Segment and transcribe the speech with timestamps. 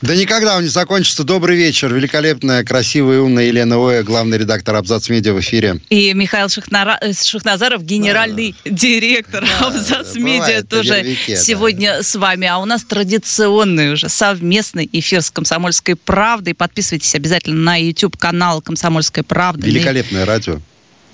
[0.00, 1.24] Да никогда он не закончится.
[1.24, 1.92] Добрый вечер.
[1.92, 5.80] Великолепная, красивая, умная Елена Оя, главный редактор Абзац Медиа в эфире.
[5.90, 6.98] И Михаил Шахнара...
[7.00, 8.70] Э, Шахназаров, генеральный да.
[8.70, 12.02] директор да, Абзац Медиа, тоже деревике, сегодня да.
[12.02, 12.46] с вами.
[12.46, 16.54] А у нас традиционный уже совместный эфир с «Комсомольской правдой».
[16.54, 19.66] Подписывайтесь обязательно на YouTube-канал «Комсомольская правда».
[19.66, 20.60] Великолепное радио.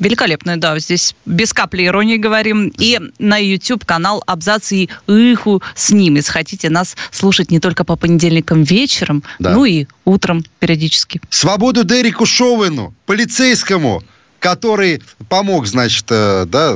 [0.01, 2.73] Великолепно, да, здесь без капли иронии говорим.
[2.79, 7.85] И на YouTube канал Абзац и Иху с ним, если хотите нас слушать не только
[7.85, 9.53] по понедельникам вечером, да.
[9.53, 11.20] ну и утром периодически.
[11.29, 14.03] Свободу Дереку Шовину, полицейскому,
[14.39, 16.70] который помог, значит, э, да,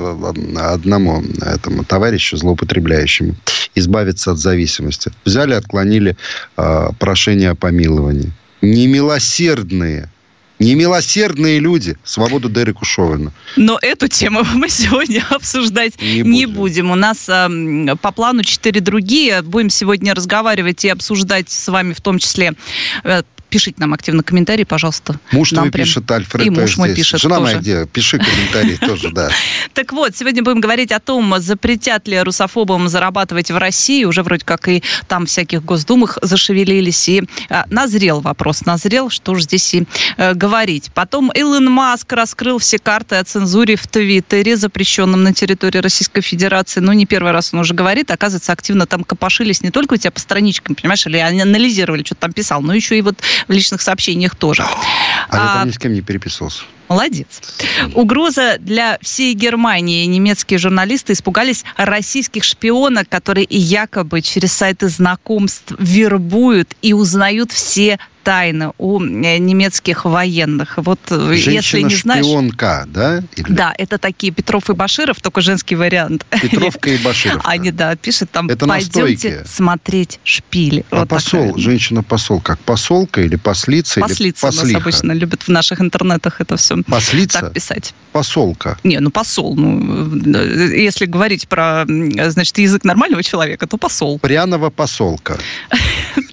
[0.72, 3.36] одному этому товарищу злоупотребляющему
[3.74, 5.10] избавиться от зависимости.
[5.24, 6.16] Взяли, отклонили
[6.58, 8.32] э, прошение о помиловании.
[8.60, 10.10] Немилосердные
[10.64, 11.96] Немилосердные люди.
[12.04, 13.32] Свободу Дереку Шовину.
[13.56, 16.54] Но эту тему мы сегодня обсуждать не, не будем.
[16.54, 16.90] будем.
[16.90, 19.42] У нас э, по плану четыре другие.
[19.42, 22.54] Будем сегодня разговаривать и обсуждать с вами в том числе
[23.04, 23.22] э,
[23.54, 25.20] пишите нам активно комментарии, пожалуйста.
[25.30, 25.86] Муж нам твой прям...
[25.86, 26.44] пишет, Альфред.
[26.44, 27.44] И муж мой пишет Жена тоже.
[27.44, 27.86] моя где?
[27.86, 29.30] Пиши комментарии тоже, да.
[29.74, 34.04] Так вот, сегодня будем говорить о том, запретят ли русофобам зарабатывать в России.
[34.04, 37.08] Уже вроде как и там всяких госдумах зашевелились.
[37.08, 40.92] И а, назрел вопрос, назрел, что же здесь и э, говорить.
[40.94, 46.78] Потом Илон Маск раскрыл все карты о цензуре в Твиттере, запрещенном на территории Российской Федерации.
[46.78, 48.12] Ну, не первый раз он уже говорит.
[48.12, 52.32] Оказывается, активно там копошились не только у тебя по страничкам, понимаешь, или анализировали, что там
[52.32, 53.16] писал, но еще и вот
[53.48, 54.62] в личных сообщениях тоже.
[54.62, 54.76] А,
[55.30, 56.62] а я там ни с кем не переписывался.
[56.88, 57.26] Молодец.
[57.94, 60.04] Угроза для всей Германии.
[60.04, 68.72] Немецкие журналисты испугались российских шпионок, которые якобы через сайты знакомств вербуют и узнают все тайны
[68.78, 70.74] у э, немецких военных.
[70.78, 72.24] Вот э, если не знаешь...
[72.24, 73.22] шпионка, да?
[73.36, 73.52] Или...
[73.52, 76.26] Да, это такие Петров и Баширов, только женский вариант.
[76.42, 77.42] Петровка и Баширов.
[77.44, 80.84] Они, да, пишут там, это пойдемте смотреть шпили.
[80.90, 84.00] А вот посол, женщина-посол, как посолка или послица?
[84.00, 87.40] Послица или у нас обычно любят в наших интернетах это все Послица?
[87.40, 87.94] так писать.
[88.12, 88.78] Посолка?
[88.84, 89.54] Не, ну посол.
[89.54, 90.14] Ну,
[90.72, 94.18] если говорить про, значит, язык нормального человека, то посол.
[94.18, 95.38] Пряного посолка.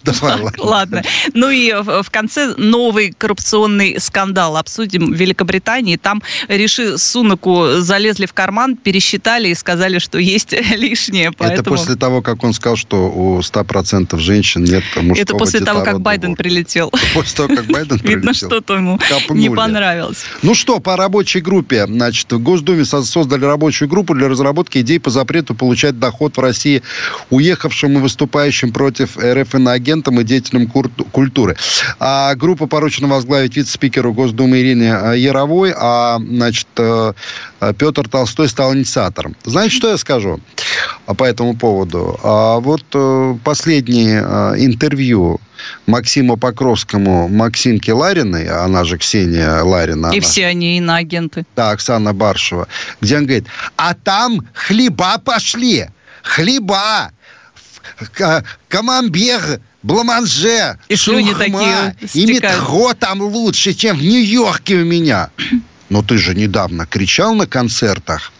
[0.05, 0.63] Давай, ладно.
[0.63, 1.03] ладно.
[1.33, 4.57] Ну и в конце новый коррупционный скандал.
[4.57, 5.97] Обсудим в Великобритании.
[5.97, 11.31] Там реши Сунаку залезли в карман, пересчитали и сказали, что есть лишнее.
[11.31, 11.61] Поэтому...
[11.61, 15.83] Это после того, как он сказал, что у 100% женщин нет мужского Это после того,
[15.83, 16.91] как Байден прилетел.
[17.13, 18.17] После того, как Байден прилетел.
[18.17, 20.23] Видно, что-то ему не понравилось.
[20.41, 21.85] Ну что, по рабочей группе.
[21.85, 26.81] Значит, в Госдуме создали рабочую группу для разработки идей по запрету получать доход в России
[27.29, 31.55] уехавшим и выступающим против РФ иноагентам и деятелям культуры.
[31.99, 37.13] А группа поручена возглавить вице-спикеру Госдумы Ирине э, Яровой, а, значит, э,
[37.77, 39.35] Петр Толстой стал инициатором.
[39.43, 40.39] Знаете, что я скажу
[41.05, 42.19] по этому поводу?
[42.23, 44.21] А вот э, последнее
[44.57, 45.39] интервью
[45.85, 50.07] Максиму Покровскому, Максимке Лариной, она же Ксения Ларина.
[50.07, 51.45] И она, все они иноагенты.
[51.55, 52.67] Да, Оксана Баршева.
[53.01, 55.87] Где он говорит, а там хлеба пошли,
[56.23, 57.11] хлеба,
[58.67, 65.29] камамбер, бламанже, и слюни такие и метро там лучше, чем в Нью-Йорке у меня.
[65.89, 68.31] Но ты же недавно кричал на концертах,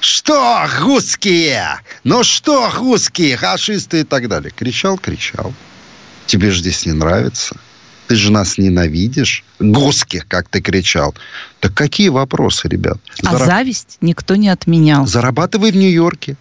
[0.00, 1.80] что русские?
[2.04, 4.52] Ну что русские, фашисты и так далее.
[4.54, 5.52] Кричал, кричал.
[6.26, 7.56] Тебе же здесь не нравится.
[8.06, 9.42] Ты же нас ненавидишь.
[9.58, 11.14] Русских, как ты кричал.
[11.60, 12.98] Так какие вопросы, ребят?
[13.24, 13.46] А Зараб...
[13.46, 15.06] зависть никто не отменял.
[15.06, 16.36] Зарабатывай в Нью-Йорке.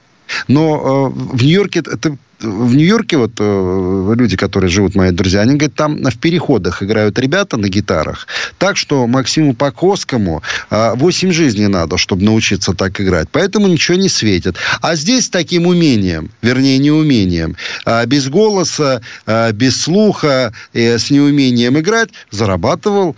[0.47, 5.56] Но э, в Нью-Йорке это в Нью-Йорке вот э, люди, которые живут, мои друзья, они
[5.56, 8.27] говорят, там в переходах играют ребята на гитарах.
[8.57, 13.30] Так что Максиму Покосскому э, 8 жизней надо, чтобы научиться так играть.
[13.31, 14.57] Поэтому ничего не светит.
[14.81, 17.56] А здесь таким умением, вернее, неумением,
[17.86, 23.16] э, без голоса, э, без слуха, э, с неумением играть, зарабатывал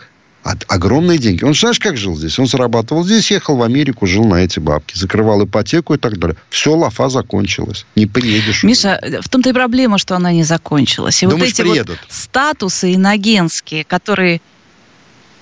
[0.67, 1.43] огромные деньги.
[1.43, 2.37] Он знаешь, как жил здесь?
[2.39, 6.37] Он зарабатывал здесь, ехал в Америку, жил на эти бабки, закрывал ипотеку и так далее.
[6.49, 7.85] Все, лафа закончилась.
[7.95, 8.63] Не приедешь.
[8.63, 9.21] Миша, уже.
[9.21, 11.21] в том-то и проблема, что она не закончилась.
[11.23, 11.99] И Думаешь, вот эти приедут?
[12.01, 14.41] вот статусы иногенские, которые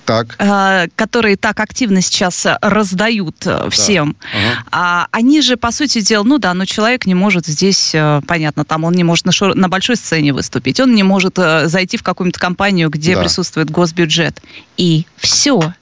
[0.06, 0.36] так.
[0.38, 3.68] Э, которые так активно сейчас раздают да.
[3.70, 4.64] всем, ага.
[4.70, 7.94] а, они же, по сути дела, ну да, но человек не может здесь,
[8.26, 11.96] понятно, там он не может на, шо, на большой сцене выступить, он не может зайти
[11.96, 13.22] в какую-нибудь компанию, где да.
[13.22, 14.40] присутствует госбюджет.
[14.76, 15.74] И все.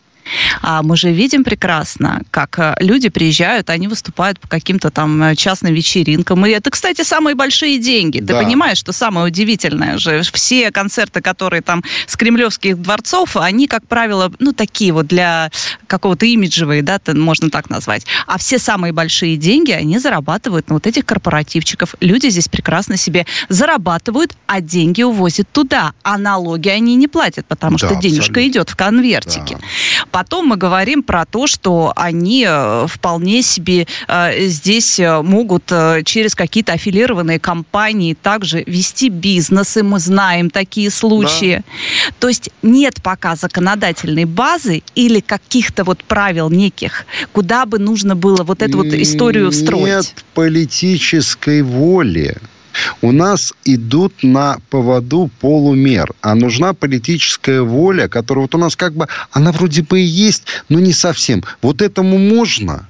[0.62, 5.36] А мы же видим прекрасно, как э, люди приезжают, они выступают по каким-то там э,
[5.36, 6.46] частным вечеринкам.
[6.46, 8.20] И это, кстати, самые большие деньги.
[8.20, 8.38] Да.
[8.38, 13.86] Ты понимаешь, что самое удивительное же, все концерты, которые там с кремлевских дворцов, они, как
[13.86, 15.50] правило, ну, такие вот для
[15.86, 18.06] какого-то имиджевые, да, можно так назвать.
[18.26, 21.94] А все самые большие деньги, они зарабатывают на вот этих корпоративчиков.
[22.00, 25.92] Люди здесь прекрасно себе зарабатывают, а деньги увозят туда.
[26.02, 28.50] А налоги они не платят, потому да, что денежка абсолютно.
[28.50, 29.58] идет в конвертике.
[29.60, 29.66] Да.
[30.14, 35.64] Потом мы говорим про то, что они э, вполне себе э, здесь э, могут
[36.04, 39.82] через какие-то аффилированные компании также вести бизнесы.
[39.82, 41.64] Мы знаем такие случаи.
[41.66, 42.14] Да.
[42.20, 48.44] То есть нет пока законодательной базы или каких-то вот правил неких, куда бы нужно было
[48.44, 49.86] вот эту вот историю строить.
[49.86, 52.36] Нет политической воли
[53.02, 56.12] у нас идут на поводу полумер.
[56.20, 60.44] А нужна политическая воля, которая вот у нас как бы, она вроде бы и есть,
[60.68, 61.42] но не совсем.
[61.62, 62.88] Вот этому можно,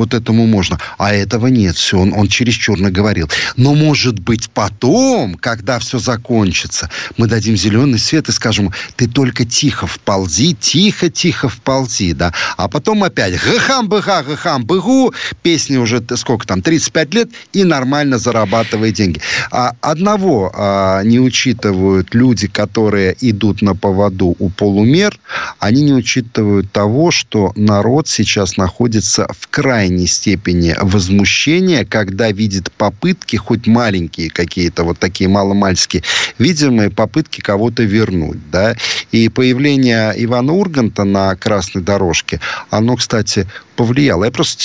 [0.00, 0.78] вот этому можно.
[0.96, 1.76] А этого нет.
[1.76, 3.28] Все, он, он чересчур наговорил.
[3.56, 6.88] Но, может быть, потом, когда все закончится,
[7.18, 12.32] мы дадим зеленый свет и скажем, ты только тихо вползи, тихо-тихо вползи, да.
[12.56, 15.12] А потом опять гахам-быга, гахам-быгу,
[15.42, 19.20] песни уже, сколько там, 35 лет, и нормально зарабатывает деньги.
[19.50, 25.18] А одного а, не учитывают люди, которые идут на поводу у полумер,
[25.58, 32.70] они не учитывают того, что народ сейчас находится в крайней крайней степени возмущения, когда видит
[32.70, 36.04] попытки, хоть маленькие какие-то, вот такие маломальские,
[36.38, 38.38] видимые попытки кого-то вернуть.
[38.52, 38.76] Да?
[39.10, 42.40] И появление Ивана Урганта на красной дорожке,
[42.70, 43.48] оно, кстати,
[43.80, 44.24] повлияло.
[44.24, 44.62] Я просто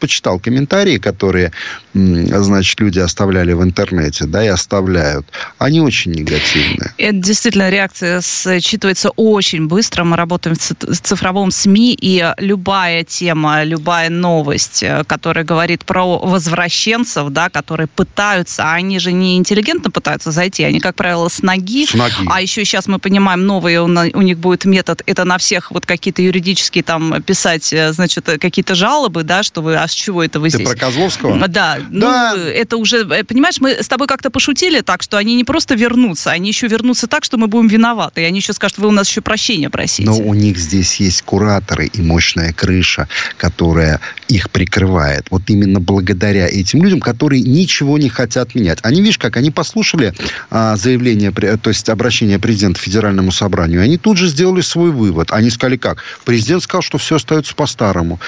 [0.00, 1.52] почитал комментарии, которые,
[1.94, 5.26] значит, люди оставляли в интернете, да, и оставляют.
[5.58, 6.92] Они очень негативные.
[6.98, 10.02] Это действительно реакция считывается очень быстро.
[10.02, 17.28] Мы работаем в цифровом СМИ, и любая тема, любая новость, э, которая говорит про возвращенцев,
[17.30, 21.86] да, которые пытаются, а они же не интеллигентно пытаются зайти, они, как правило, с ноги.
[21.86, 22.26] С ноги.
[22.26, 26.22] А еще сейчас мы понимаем, новый у них будет метод, это на всех вот какие-то
[26.22, 30.50] юридические там писать, э, значит, какие-то жалобы, да, что вы, а с чего это вы
[30.50, 30.68] Ты здесь?
[30.68, 31.48] про Козловского?
[31.48, 31.78] Да, да.
[31.90, 35.74] ну, это уже, э, понимаешь, мы с тобой как-то пошутили так, что они не просто
[35.74, 38.92] вернутся, они еще вернутся так, что мы будем виноваты, и они еще скажут, вы у
[38.92, 40.08] нас еще прощения просите.
[40.08, 45.26] Но у них здесь есть кураторы и мощная крыша, которая их прикрывает.
[45.30, 48.78] Вот именно благодаря этим людям, которые ничего не хотят менять.
[48.82, 50.14] Они, видишь, как они послушали
[50.50, 55.32] а, заявление, то есть обращение президента федеральному собранию, они тут же сделали свой вывод.
[55.32, 56.02] Они сказали как?
[56.24, 58.20] Президент сказал, что все остается по-старому.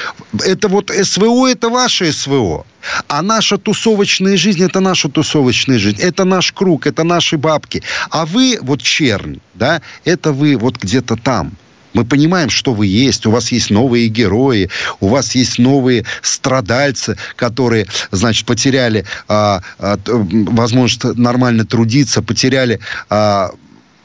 [0.44, 2.67] Это вот СВО, это ваше СВО.
[3.08, 6.00] А наша тусовочная жизнь, это наша тусовочная жизнь.
[6.00, 7.82] Это наш круг, это наши бабки.
[8.11, 11.52] А вы, вот чернь, да, это вы вот где-то там.
[11.93, 13.26] Мы понимаем, что вы есть.
[13.26, 14.70] У вас есть новые герои,
[15.00, 23.50] у вас есть новые страдальцы, которые, значит, потеряли а, а, возможность нормально трудиться, потеряли а,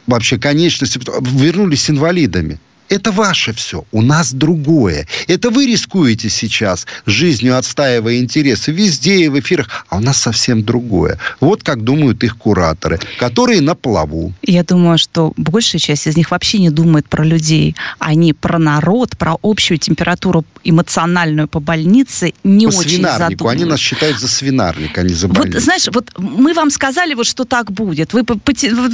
[0.08, 2.60] вообще конечности, вернулись инвалидами.
[2.88, 5.08] Это ваше все, у нас другое.
[5.28, 10.64] Это вы рискуете сейчас жизнью, отстаивая интересы везде и в эфирах, а у нас совсем
[10.64, 11.18] другое.
[11.40, 14.34] Вот как думают их кураторы, которые на плаву.
[14.44, 17.75] Я думаю, что большая часть из них вообще не думает про людей.
[17.98, 23.48] Они про народ, про общую температуру эмоциональную по больнице не по очень свинарнику.
[23.48, 25.58] Они нас считают за свинарник, а не за больницу.
[25.58, 28.13] Вот, знаешь, вот мы вам сказали, вот, что так будет.
[28.13, 28.24] Вы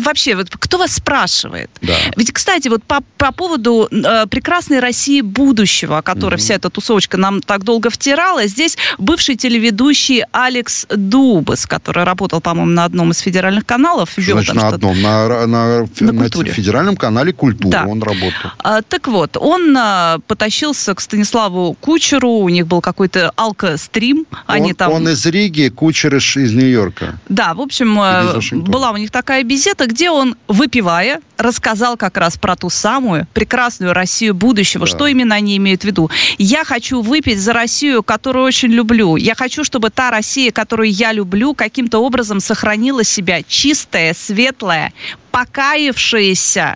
[0.03, 1.69] вообще, вот, кто вас спрашивает?
[1.81, 1.95] Да.
[2.15, 6.37] Ведь, кстати, вот по, по поводу э, прекрасной России будущего, о которой mm-hmm.
[6.37, 8.45] вся эта тусовочка нам так долго втирала.
[8.47, 14.11] Здесь бывший телеведущий Алекс Дубас, который работал, по-моему, на одном из федеральных каналов.
[14.17, 17.85] Значит, на одном, на, на, на, на федеральном канале «Культура» да.
[17.87, 18.51] он работал.
[18.59, 24.25] А, так вот, он а, потащился к Станиславу Кучеру, у них был какой-то алко-стрим.
[24.45, 24.91] Они он, там...
[24.91, 27.19] он из Риги, Кучер из, из Нью-Йорка.
[27.29, 32.37] Да, в общем, э, была у них такая беседа, где он, выпивая, рассказал как раз
[32.37, 34.85] про ту самую прекрасную прекрасную Россию будущего.
[34.85, 34.91] Да.
[34.91, 36.09] Что именно они имеют в виду?
[36.37, 39.15] Я хочу выпить за Россию, которую очень люблю.
[39.15, 44.93] Я хочу, чтобы та Россия, которую я люблю, каким-то образом сохранила себя чистая, светлая,
[45.31, 46.75] покаявшаяся,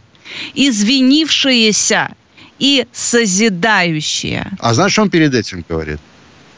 [0.53, 2.15] извинившаяся
[2.59, 4.51] и созидающая.
[4.59, 5.99] А знаешь, что он перед этим говорит?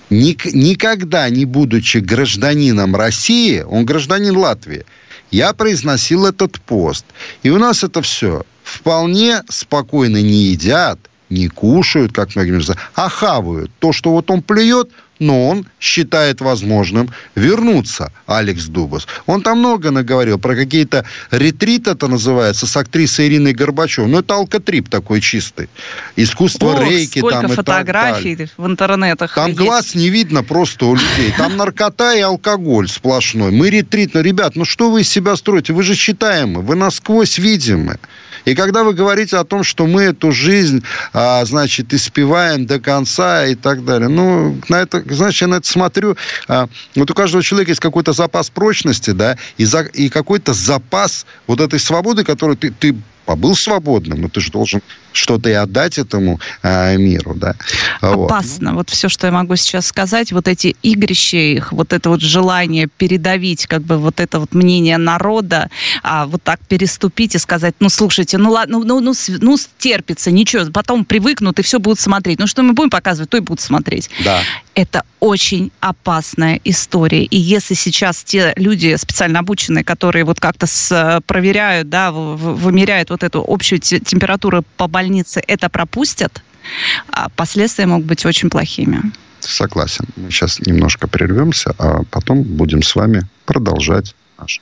[0.09, 4.85] Ник- никогда не будучи гражданином России, он гражданин Латвии,
[5.31, 7.05] я произносил этот пост.
[7.43, 12.61] И у нас это все вполне спокойно не едят, не кушают, как многие
[12.95, 13.71] а хавают.
[13.79, 19.07] То, что вот он плюет– но он считает возможным вернуться, Алекс Дубас.
[19.25, 24.09] Он там много наговорил про какие-то ретрит, это называется, с актрисой Ириной Горбачевой.
[24.09, 25.69] Ну, это алкотрип такой чистый.
[26.15, 28.53] Искусство Ох, рейки сколько там фотографий и так далее.
[28.57, 29.59] в интернетах Там есть.
[29.59, 31.33] глаз не видно просто у людей.
[31.37, 33.51] Там наркота и алкоголь сплошной.
[33.51, 34.13] Мы ретрит.
[34.13, 35.73] Ну, ребят, ну что вы из себя строите?
[35.73, 37.97] Вы же читаемы, вы насквозь видимы.
[38.47, 43.45] И когда вы говорите о том, что мы эту жизнь, а, значит, испеваем до конца
[43.45, 46.15] и так далее, ну, на это, знаешь, я на это смотрю,
[46.47, 51.25] а, вот у каждого человека есть какой-то запас прочности, да, и, за, и какой-то запас
[51.45, 52.95] вот этой свободы, которую ты, ты
[53.27, 54.81] побыл свободным, но ты же должен
[55.11, 57.55] что-то и отдать этому э, миру, да.
[58.01, 58.31] Вот.
[58.31, 58.73] Опасно.
[58.75, 62.87] Вот все, что я могу сейчас сказать, вот эти игрища их, вот это вот желание
[62.87, 65.69] передавить как бы вот это вот мнение народа,
[66.03, 69.57] а вот так переступить и сказать, ну, слушайте, ну, ладно, ну, ну, ну, с- ну
[69.79, 72.39] терпится, ничего, потом привыкнут и все будут смотреть.
[72.39, 74.09] Ну, что мы будем показывать, то и будут смотреть.
[74.23, 74.41] Да.
[74.75, 77.23] Это очень опасная история.
[77.23, 83.23] И если сейчас те люди специально обученные, которые вот как-то с- проверяют, да, вымеряют вот
[83.23, 86.41] эту общую те- температуру по больнице, это пропустят,
[87.11, 89.11] а последствия могут быть очень плохими.
[89.39, 90.05] Согласен.
[90.15, 94.61] Мы сейчас немножко прервемся, а потом будем с вами продолжать наш.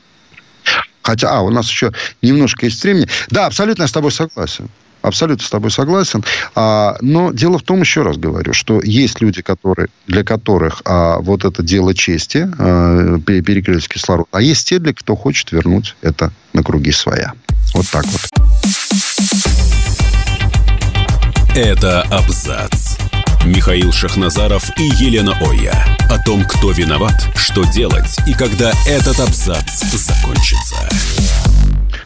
[1.01, 3.07] Хотя, а, у нас еще немножко есть времени.
[3.29, 4.69] Да, абсолютно я с тобой согласен.
[5.05, 6.23] Абсолютно с тобой согласен.
[6.55, 11.19] А, но дело в том, еще раз говорю, что есть люди, которые, для которых а,
[11.19, 15.95] вот это дело чести, а, пере- перекрыть кислород, а есть те, для кто хочет вернуть
[16.01, 17.33] это на круги своя.
[17.73, 18.21] Вот так вот.
[21.55, 22.97] Это абзац.
[23.45, 25.85] Михаил Шахназаров и Елена Оя.
[26.09, 31.44] О том, кто виноват, что делать и когда этот абзац закончится.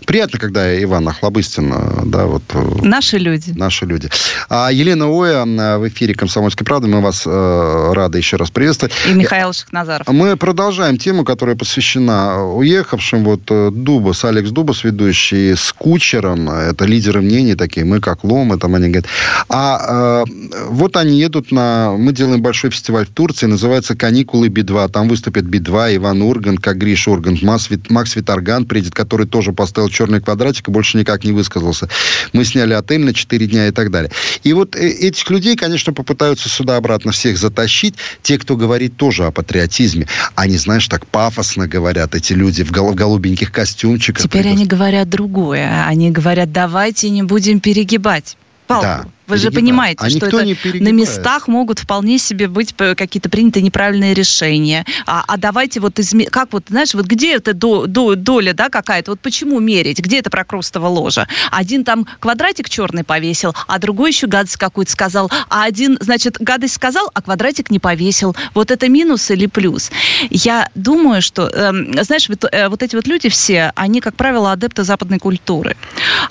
[0.09, 3.51] Приятно, когда Иван Охлобыстин, э, да, вот э, Наши люди.
[3.55, 4.09] наши люди.
[4.49, 6.87] А Елена Оя э, в эфире «Комсомольской правды».
[6.87, 8.91] Мы вас э, рады еще раз приветствовать.
[9.07, 10.07] И Михаил Шахназаров.
[10.07, 13.23] Мы продолжаем тему, которая посвящена уехавшим.
[13.23, 16.49] Вот Дубас, Алекс Дубас, ведущий с Кучером.
[16.49, 17.85] Это лидеры мнений такие.
[17.85, 19.05] Мы как ломы, там они говорят.
[19.47, 20.31] А э,
[20.69, 21.91] вот они едут на...
[21.95, 24.89] Мы делаем большой фестиваль в Турции, называется «Каникулы Би-2».
[24.89, 29.53] Там выступят Би-2, Иван Ургант, как Гриш Ургант, Макс, Вит- Макс Виторган придет, который тоже
[29.53, 31.89] поставил черный квадратик и больше никак не высказался.
[32.31, 34.09] Мы сняли отель на 4 дня и так далее.
[34.43, 37.95] И вот э, этих людей, конечно, попытаются сюда обратно всех затащить.
[38.21, 40.07] Те, кто говорит тоже о патриотизме.
[40.35, 44.23] Они, знаешь, так пафосно говорят, эти люди в гол- голубеньких костюмчиках.
[44.23, 45.85] Теперь они говорят другое.
[45.85, 48.37] Они говорят, давайте не будем перегибать
[48.67, 48.85] палку.
[48.85, 50.37] Да, Вы же понимаете, А что это
[50.79, 54.85] на местах могут вполне себе быть п- какие-то приняты неправильные решения.
[55.05, 56.25] А, а давайте вот изме...
[56.25, 60.19] как вот, знаешь, вот где эта до- до- доля, да, какая-то, вот почему мерить, где
[60.19, 61.27] это прокрустово ложа?
[61.51, 66.75] Один там квадратик черный повесил, а другой еще гадость какую-то сказал, а один, значит, гадость
[66.75, 68.35] сказал, а квадратик не повесил.
[68.53, 69.91] Вот это минус или плюс?
[70.29, 74.51] Я думаю, что, эм, знаешь, вот, э, вот эти вот люди все, они, как правило,
[74.51, 75.75] адепты западной культуры.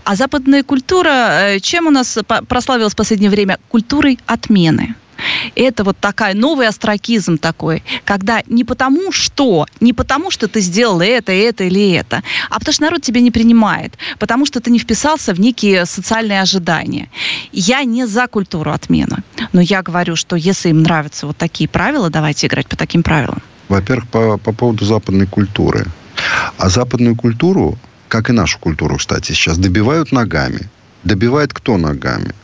[0.05, 1.09] А западная культура,
[1.55, 3.59] э, чем у нас прославилась в последнее время?
[3.68, 4.95] Культурой отмены.
[5.54, 11.00] Это вот такая новый астракизм такой, когда не потому что, не потому что ты сделал
[11.00, 14.78] это, это или это, а потому что народ тебя не принимает, потому что ты не
[14.78, 17.09] вписался в некие социальные ожидания.
[17.52, 22.11] Я не за культуру отмены, но я говорю, что если им нравятся вот такие правила,
[22.11, 23.42] давайте играть по таким правилам.
[23.68, 25.87] Во-первых, по, по поводу западной культуры.
[26.57, 27.78] А западную культуру,
[28.09, 30.68] как и нашу культуру, кстати, сейчас добивают ногами.
[31.04, 32.35] Добивает кто ногами?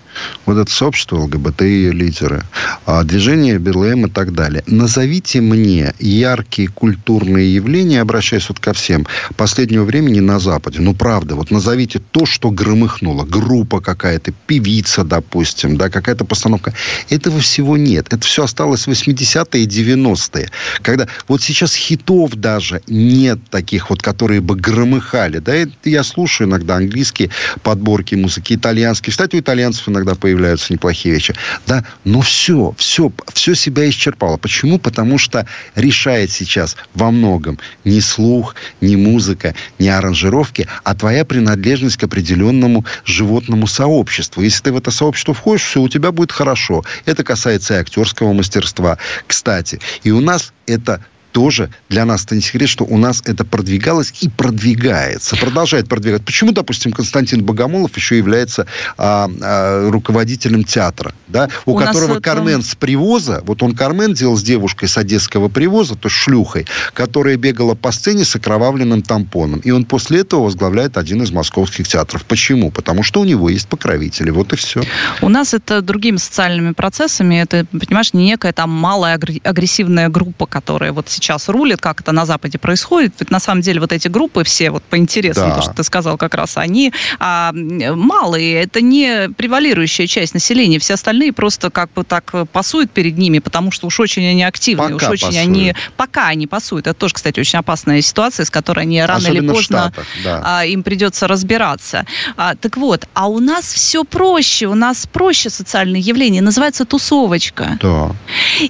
[0.47, 2.42] Вот это сообщество ЛГБТИ лидеры,
[2.87, 4.62] а, движение БЛМ и так далее.
[4.66, 9.06] Назовите мне яркие культурные явления, обращаясь вот ко всем,
[9.37, 10.80] последнего времени на Западе.
[10.80, 13.25] Ну, правда, вот назовите то, что громыхнуло.
[13.25, 16.75] Группа какая-то, певица, допустим, да, какая-то постановка.
[17.11, 18.06] Этого всего нет.
[18.12, 20.50] Это все осталось в 80-е и 90-е.
[20.83, 25.38] Когда вот сейчас хитов даже нет таких вот, которые бы громыхали.
[25.38, 25.54] Да,
[25.85, 27.30] я слушаю иногда английские
[27.62, 29.12] подборки музыки, итальянские.
[29.12, 31.34] Кстати, у итальянцев иногда появляются неплохие вещи.
[31.66, 34.37] Да, но все, все, все себя исчерпало.
[34.37, 34.78] Почему?
[34.78, 41.96] Потому что решает сейчас во многом не слух, не музыка, не аранжировки, а твоя принадлежность
[41.96, 44.42] к определенному животному сообществу.
[44.42, 46.84] Если ты в это сообщество входишь, все у тебя будет хорошо.
[47.06, 49.80] Это касается и актерского мастерства, кстати.
[50.02, 51.04] И у нас это
[51.35, 56.25] тоже для нас это не секрет, что у нас это продвигалось и продвигается, продолжает продвигаться.
[56.25, 62.21] Почему, допустим, Константин Богомолов еще является а, а, руководителем театра, да, у, у которого.
[62.21, 66.67] Кармен с привоза, вот он Кармен делал с девушкой с одесского привоза, то есть шлюхой,
[66.93, 69.59] которая бегала по сцене с окровавленным тампоном.
[69.59, 72.25] И он после этого возглавляет один из московских театров.
[72.25, 72.71] Почему?
[72.71, 74.31] Потому что у него есть покровители.
[74.31, 74.85] Вот и все.
[75.21, 77.43] У нас это другими социальными процессами.
[77.43, 82.26] Это, понимаешь, не некая там малая агрессивная группа, которая вот сейчас рулит, как это на
[82.26, 83.14] Западе происходит.
[83.21, 85.57] Ведь на самом деле вот эти группы все вот по интересам, да.
[85.57, 88.62] то, что ты сказал как раз, они а, малые.
[88.62, 90.78] Это не превалирующая часть населения.
[90.78, 94.90] Все остальные просто как бы так пасуют перед ними, потому что уж очень они активные,
[94.90, 95.47] пока уж очень пасуют.
[95.47, 95.75] они...
[95.97, 96.87] Пока они пасуют.
[96.87, 100.43] Это тоже, кстати, очень опасная ситуация, с которой они рано Особенно или поздно Штатах, да.
[100.45, 102.07] а, им придется разбираться.
[102.37, 104.66] А, так вот, а у нас все проще.
[104.66, 106.43] У нас проще социальное явление.
[106.43, 107.78] Называется тусовочка.
[107.81, 108.11] Да.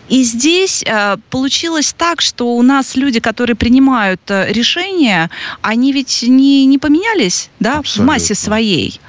[0.08, 5.30] И здесь а, получилось так, что у нас люди, которые принимают а, решения,
[5.62, 9.00] они ведь не, не поменялись да, в массе своей.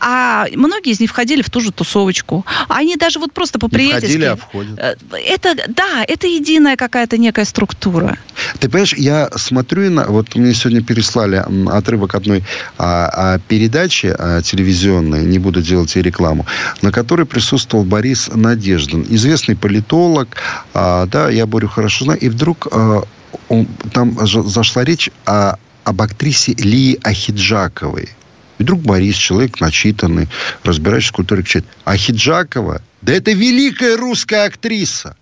[0.00, 2.44] А многие из них входили в ту же тусовочку.
[2.68, 4.06] Они даже вот просто по-приятельски...
[4.06, 4.78] Входили, а входят.
[4.78, 4.94] Э,
[5.26, 8.18] это, да, это единая какая-то некая структура.
[8.60, 10.04] Ты понимаешь, я смотрю на...
[10.04, 12.44] Вот мне сегодня переслали отрывок одной
[12.78, 16.46] а, а, передачи а, телевизионной, не буду делать ей рекламу,
[16.82, 20.36] на которой присутствовал Борис Надеждин, известный политолог,
[20.74, 22.68] а, да, я Борю хорошо знаю, и вдруг
[23.92, 28.08] там зашла речь о, об актрисе Лии Ахиджаковой.
[28.58, 30.28] И вдруг Борис, человек начитанный,
[30.62, 35.16] разбирающийся в культуре, кричит, Ахиджакова, да это великая русская актриса.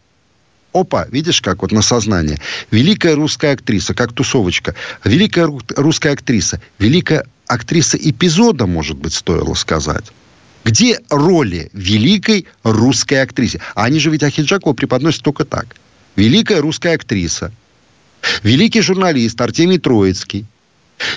[0.73, 2.39] Опа, видишь, как вот на сознание.
[2.71, 4.75] Великая русская актриса, как тусовочка.
[5.05, 6.61] Великая русская актриса.
[6.79, 10.07] Великая актриса эпизода, может быть, стоило сказать.
[10.65, 13.61] Где роли великой русской актрисы?
[13.75, 15.77] А они же ведь Ахиджакова преподносят только так.
[16.17, 17.53] Великая русская актриса.
[18.43, 20.47] Великий журналист Артемий Троицкий.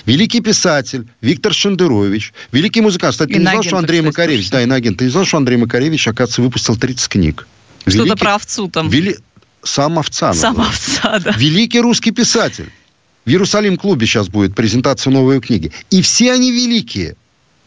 [0.04, 2.32] Великий писатель Виктор Шендерович.
[2.50, 3.12] Великий музыкант.
[3.12, 4.50] Кстати, ты не знал, что Андрей Макаревич...
[4.50, 4.98] Да, иноагент.
[4.98, 7.46] Ты не знал, что Андрей Макаревич, оказывается, выпустил 30 книг.
[7.82, 8.18] Что-то Великий...
[8.18, 8.88] про овцу там.
[8.88, 9.16] Вели...
[9.62, 10.32] Сам овца.
[10.32, 11.32] Сам овца, да.
[11.36, 12.70] Великий русский писатель.
[13.24, 15.72] В Иерусалим-клубе сейчас будет презентация новой книги.
[15.90, 17.16] И все они великие,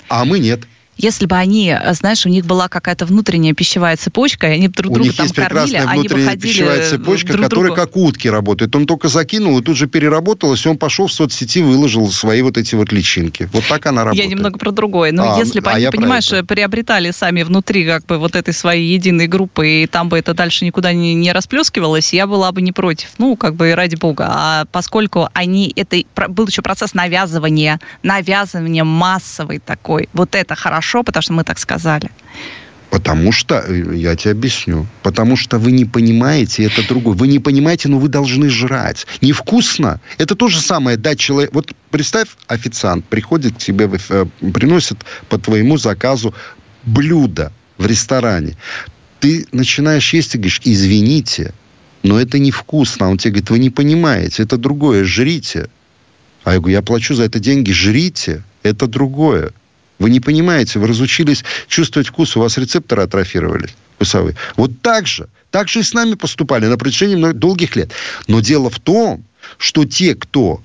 [0.08, 0.62] а мы нет
[1.00, 5.14] если бы они, знаешь, у них была какая-то внутренняя пищевая цепочка, и они друг друга
[5.14, 7.82] там кормили, они выходили пищевая цепочка, друг которая другу...
[7.82, 8.76] как утки работает.
[8.76, 12.58] Он только закинул и тут же переработалась, и он пошел в соцсети, выложил свои вот
[12.58, 13.50] эти вот личинки.
[13.54, 14.30] Вот так она работает.
[14.30, 15.14] Я немного про другое.
[15.14, 18.94] Но а, если бы а они, понимаешь, приобретали сами внутри как бы вот этой своей
[18.94, 22.74] единой группы, и там бы это дальше никуда не, не расплескивалось, я была бы не
[22.74, 23.12] против.
[23.18, 24.28] Ну, как бы ради бога.
[24.30, 31.04] А поскольку они, это был еще процесс навязывания, навязывания массовый такой, вот это хорошо хорошо,
[31.04, 32.10] потому что мы так сказали.
[32.90, 37.16] Потому что, э, я тебе объясню, потому что вы не понимаете, это другое.
[37.16, 39.08] Вы не понимаете, но вы должны жрать.
[39.22, 40.00] Невкусно.
[40.18, 41.54] Это то же самое дать человеку...
[41.54, 44.98] Вот представь, официант приходит к тебе, э, приносит
[45.30, 46.34] по твоему заказу
[46.84, 48.56] блюдо в ресторане.
[49.20, 51.54] Ты начинаешь есть и говоришь, извините,
[52.04, 53.10] но это невкусно.
[53.10, 55.68] Он тебе говорит, вы не понимаете, это другое, жрите.
[56.44, 59.52] А я говорю, я плачу за это деньги, жрите, это другое.
[60.00, 64.36] Вы не понимаете, вы разучились чувствовать вкус, у вас рецепторы атрофировались вкусовые.
[64.56, 67.92] Вот так же, так же и с нами поступали на протяжении долгих лет.
[68.28, 69.26] Но дело в том,
[69.58, 70.62] что те, кто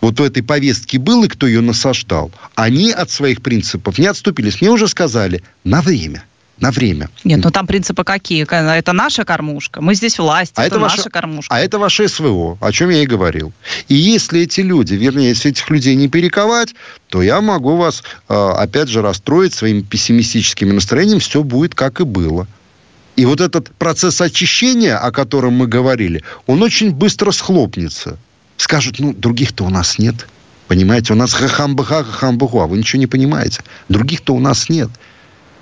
[0.00, 4.60] вот в этой повестке был и кто ее насаждал, они от своих принципов не отступились.
[4.60, 6.24] Мне уже сказали, на время–
[6.58, 7.10] на время.
[7.24, 8.44] Нет, ну там принципы какие?
[8.44, 9.80] Это наша кормушка.
[9.80, 11.54] Мы здесь власть, а это, это наша кормушка.
[11.54, 13.52] А это ваше СВО, о чем я и говорил.
[13.88, 16.74] И если эти люди, вернее, если этих людей не перековать,
[17.08, 21.20] то я могу вас, а, опять же, расстроить своими пессимистическими настроениями.
[21.20, 22.46] Все будет, как и было.
[23.16, 28.18] И вот этот процесс очищения, о котором мы говорили, он очень быстро схлопнется.
[28.56, 30.26] Скажут, ну, других-то у нас нет.
[30.66, 33.62] Понимаете, у нас хахамбаха, хахамбаху, а вы ничего не понимаете.
[33.88, 34.88] Других-то у нас нет.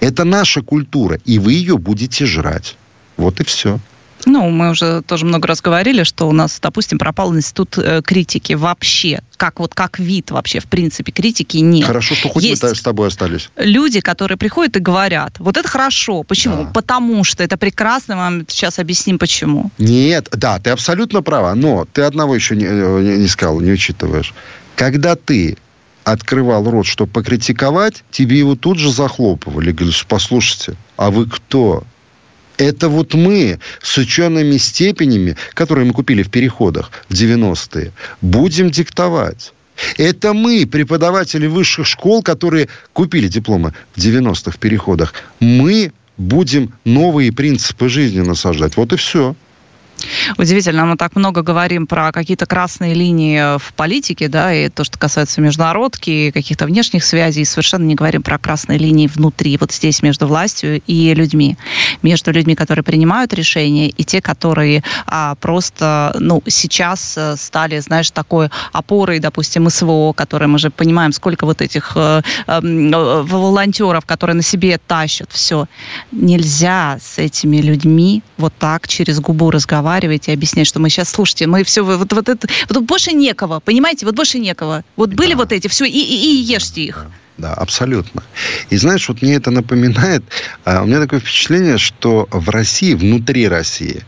[0.02, 2.76] Это наша культура, и вы ее будете жрать.
[3.16, 3.78] Вот и все.
[4.26, 8.54] Ну, мы уже тоже много раз говорили, что у нас, допустим, пропал институт э, критики
[8.54, 9.20] вообще.
[9.36, 11.86] Как вот как вид вообще, в принципе, критики нет.
[11.86, 13.50] Хорошо, что хоть Есть мы с тобой остались.
[13.56, 16.24] Люди, которые приходят и говорят, вот это хорошо.
[16.24, 16.64] Почему?
[16.64, 16.70] Да.
[16.74, 19.70] Потому что это прекрасно, мы вам сейчас объясним, почему.
[19.78, 23.70] Нет, да, ты абсолютно права, но ты одного еще не, э, не, не сказал, не
[23.70, 24.34] учитываешь.
[24.74, 25.56] Когда ты
[26.04, 29.72] открывал рот, чтобы покритиковать, тебе его тут же захлопывали.
[29.72, 31.84] Говоришь, послушайте, а вы кто?
[32.58, 39.52] Это вот мы с учеными степенями, которые мы купили в переходах в 90-е, будем диктовать.
[39.96, 45.14] Это мы, преподаватели высших школ, которые купили дипломы в 90-х в переходах.
[45.40, 48.76] Мы будем новые принципы жизни насаждать.
[48.76, 49.34] Вот и все.
[50.38, 54.98] Удивительно, мы так много говорим про какие-то красные линии в политике, да, и то, что
[54.98, 60.26] касается международки, каких-то внешних связей, совершенно не говорим про красные линии внутри, вот здесь между
[60.26, 61.56] властью и людьми,
[62.02, 68.10] между людьми, которые принимают решения, и те, которые а, просто, ну, сейчас э, стали, знаешь,
[68.10, 74.04] такой опорой, допустим, СВО, которые мы же понимаем, сколько вот этих э, эм, э, волонтеров,
[74.06, 75.66] которые на себе тащат все.
[76.10, 81.46] Нельзя с этими людьми вот так через губу разговаривать и объяснять, что мы сейчас, слушайте,
[81.46, 84.84] мы все, вот, вот это, вот больше некого, понимаете, вот больше некого.
[84.96, 85.38] Вот были да.
[85.38, 87.06] вот эти, все, и, и, и ешьте их.
[87.38, 88.22] Да, абсолютно.
[88.70, 90.22] И знаешь, вот мне это напоминает,
[90.64, 94.02] а, у меня такое впечатление, что в России, внутри России,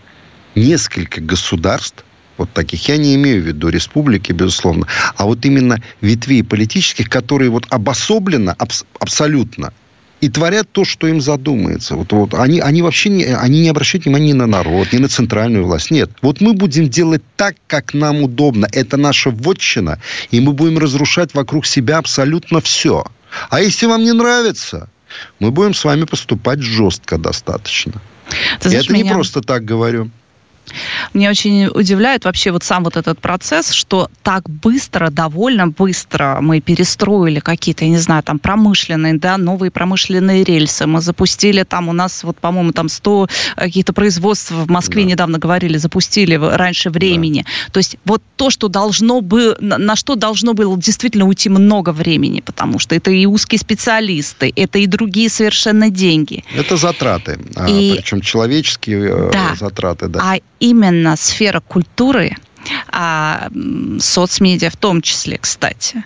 [0.54, 2.04] несколько государств,
[2.36, 2.88] вот таких.
[2.88, 8.54] Я не имею в виду республики, безусловно, а вот именно ветвей политических, которые вот обособленно
[8.58, 9.72] абс- абсолютно
[10.24, 11.96] и творят то, что им задумается.
[11.96, 15.08] Вот, вот, они, они вообще не, они не обращают внимания ни на народ, ни на
[15.08, 15.90] центральную власть.
[15.90, 16.10] Нет.
[16.22, 18.66] Вот мы будем делать так, как нам удобно.
[18.72, 23.04] Это наша вотчина, и мы будем разрушать вокруг себя абсолютно все.
[23.50, 24.88] А если вам не нравится,
[25.40, 28.00] мы будем с вами поступать жестко достаточно.
[28.60, 29.04] Ты знаешь, это меня...
[29.04, 30.10] не просто так говорю.
[31.12, 36.60] Мне очень удивляет вообще вот сам вот этот процесс, что так быстро, довольно быстро мы
[36.60, 40.86] перестроили какие-то, я не знаю, там промышленные, да, новые промышленные рельсы.
[40.86, 45.10] Мы запустили там у нас, вот, по-моему, там 100 каких-то производств в Москве да.
[45.10, 47.44] недавно говорили, запустили раньше времени.
[47.44, 47.72] Да.
[47.72, 52.40] То есть вот то, что должно было, на что должно было действительно уйти много времени,
[52.40, 56.44] потому что это и узкие специалисты, это и другие совершенно деньги.
[56.56, 57.96] Это затраты, а, и...
[57.96, 59.54] причем человеческие э, да.
[59.58, 60.20] затраты, да.
[60.22, 62.36] А именно сфера культуры,
[62.90, 63.48] а,
[64.00, 66.02] соцмедиа в том числе, кстати,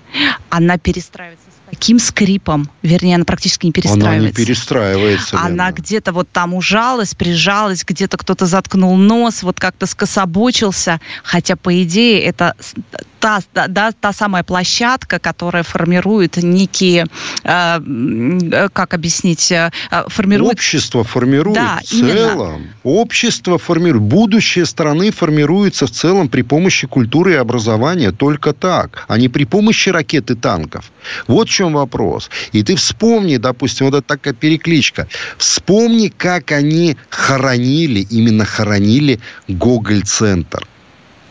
[0.51, 4.17] она перестраивается таким скрипом, вернее, она практически не перестраивается.
[4.17, 5.41] Она не перестраивается.
[5.41, 11.83] Она где-то вот там ужалась, прижалась, где-то кто-то заткнул нос, вот как-то скособочился, хотя, по
[11.83, 12.55] идее, это
[13.21, 17.07] та, да, та самая площадка, которая формирует некие,
[17.45, 20.53] э, э как объяснить, э, э, формирует...
[20.53, 22.57] Общество формирует да, в целом.
[22.57, 22.75] Именно.
[22.85, 24.05] Общество формирует.
[24.05, 28.13] Будущее страны формируется в целом при помощи культуры и образования.
[28.13, 30.91] Только так, а не при помощи ракет и танков.
[31.27, 32.31] Вот чем вопрос.
[32.53, 35.09] И ты вспомни, допустим, вот эта такая перекличка.
[35.39, 39.19] Вспомни, как они хоронили, именно хоронили
[39.49, 40.67] Гоголь-центр.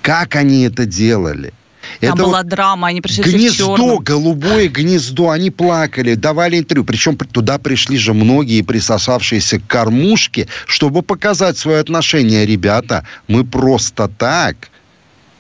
[0.02, 1.54] Как они это делали?
[2.02, 6.84] Там это была вот драма, они пришли Гнездо, голубое гнездо, они плакали, давали интервью.
[6.84, 12.46] Причем туда пришли же многие присосавшиеся к кормушке, чтобы показать свое отношение.
[12.46, 14.70] Ребята, мы просто так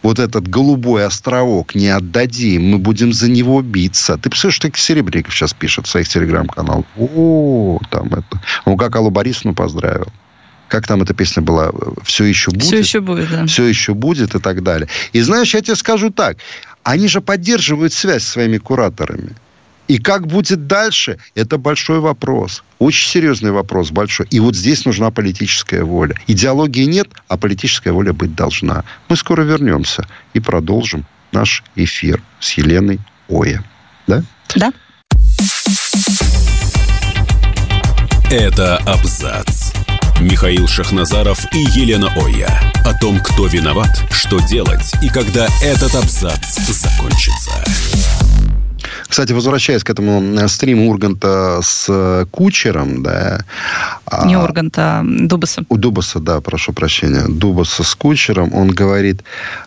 [0.07, 4.17] вот этот голубой островок не отдадим, мы будем за него биться.
[4.17, 6.85] Ты представляешь, что Серебряков сейчас пишет в своих телеграм-каналах?
[6.97, 8.41] О, там это...
[8.63, 10.07] Он как Аллу Борисовну поздравил
[10.69, 11.71] как там эта песня была,
[12.03, 12.63] все еще будет.
[12.63, 13.45] Все еще будет, да.
[13.45, 14.89] Все еще будет и так далее.
[15.13, 16.37] И знаешь, я тебе скажу так,
[16.83, 19.33] они же поддерживают связь с своими кураторами.
[19.87, 22.63] И как будет дальше, это большой вопрос.
[22.79, 24.27] Очень серьезный вопрос, большой.
[24.29, 26.15] И вот здесь нужна политическая воля.
[26.27, 28.83] Идеологии нет, а политическая воля быть должна.
[29.09, 33.63] Мы скоро вернемся и продолжим наш эфир с Еленой Оя.
[34.07, 34.23] Да?
[34.55, 34.71] Да.
[38.29, 39.71] Это абзац.
[40.19, 42.49] Михаил Шахназаров и Елена Оя.
[42.83, 47.63] О том, кто виноват, что делать и когда этот абзац закончится.
[49.07, 53.45] Кстати, возвращаясь к этому э, стриму Урганта с э, Кучером, да.
[54.05, 55.63] А Не Урганта, а Дубаса.
[55.69, 57.25] У Дубаса, да, прошу прощения.
[57.27, 59.23] Дубаса с Кучером, он говорит,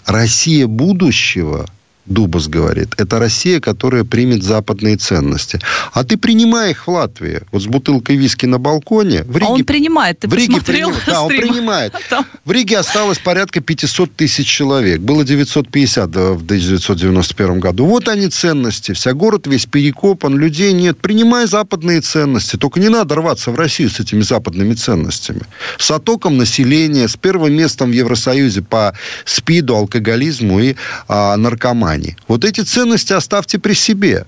[0.06, 1.66] Россия будущего–
[2.10, 5.60] Дубас говорит, это Россия, которая примет западные ценности.
[5.92, 7.42] А ты принимай их в Латвии.
[7.52, 9.22] Вот с бутылкой виски на балконе.
[9.22, 10.88] В Риге, а он принимает, ты в Риге посмотрел?
[10.88, 11.94] Приним, да, он принимает.
[12.10, 12.26] Там.
[12.44, 15.00] В Риге осталось порядка 500 тысяч человек.
[15.00, 17.86] Было 950 в 1991 году.
[17.86, 18.92] Вот они ценности.
[18.92, 20.98] Вся город весь перекопан, людей нет.
[20.98, 22.56] Принимай западные ценности.
[22.56, 25.42] Только не надо рваться в Россию с этими западными ценностями.
[25.78, 28.94] С оттоком населения, с первым местом в Евросоюзе по
[29.24, 30.74] СПИДу, алкоголизму и
[31.06, 32.16] а, наркомании компании.
[32.28, 34.26] Вот эти ценности оставьте при себе.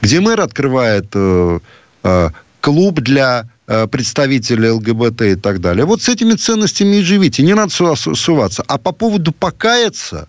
[0.00, 1.58] Где мэр открывает э,
[2.02, 5.84] э, клуб для э, представителей ЛГБТ и так далее.
[5.84, 7.42] Вот с этими ценностями и живите.
[7.42, 8.62] Не надо сюда суваться.
[8.66, 10.28] А по поводу покаяться,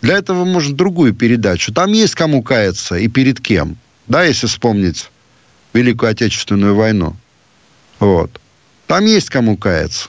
[0.00, 1.72] для этого можно другую передачу.
[1.72, 3.76] Там есть кому каяться и перед кем.
[4.08, 5.10] Да, если вспомнить
[5.74, 7.16] Великую Отечественную войну.
[7.98, 8.40] Вот.
[8.86, 10.08] Там есть кому каяться.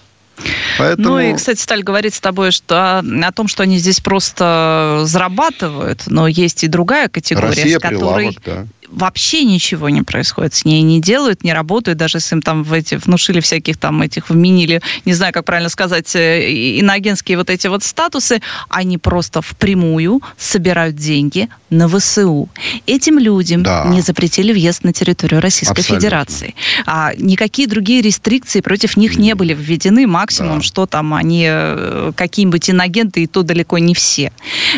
[0.77, 1.09] Поэтому...
[1.09, 6.03] Ну и, кстати, стали говорить с тобой что, о том, что они здесь просто зарабатывают,
[6.07, 8.33] но есть и другая категория, Россия, с которой...
[8.33, 8.82] Прилавок, да.
[8.89, 12.73] Вообще ничего не происходит с ней, не делают, не работают, даже если им там в
[12.73, 17.67] эти, внушили всяких там этих, вменили, не знаю, как правильно сказать, э, иноагентские вот эти
[17.67, 22.49] вот статусы, они просто впрямую собирают деньги на ВСУ.
[22.87, 23.85] Этим людям да.
[23.85, 25.99] не запретили въезд на территорию Российской Абсолютно.
[25.99, 26.55] Федерации.
[26.85, 30.07] А никакие другие рестрикции против них не были введены.
[30.07, 30.63] Максимум, да.
[30.63, 34.31] что там они э, какие-нибудь иногенты, и то далеко не все.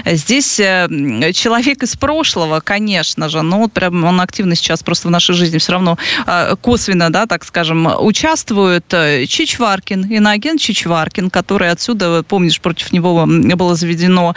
[0.05, 0.87] Здесь э,
[1.33, 5.57] человек из прошлого, конечно же, но вот прям он активно сейчас просто в нашей жизни
[5.57, 8.85] все равно э, косвенно, да, так скажем, участвует.
[8.87, 14.35] Чичваркин, иноагент Чичваркин, который отсюда, помнишь, против него было заведено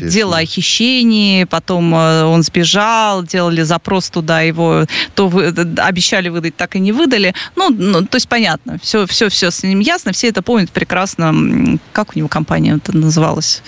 [0.00, 4.84] дело о хищении, потом Э, он сбежал, делали запрос туда, его
[5.14, 5.46] то вы,
[5.78, 7.34] обещали выдать, так и не выдали.
[7.56, 11.78] Ну, ну, то есть понятно, все, все, все с ним ясно, все это помнят прекрасно.
[11.92, 13.62] Как у него компания это называлась?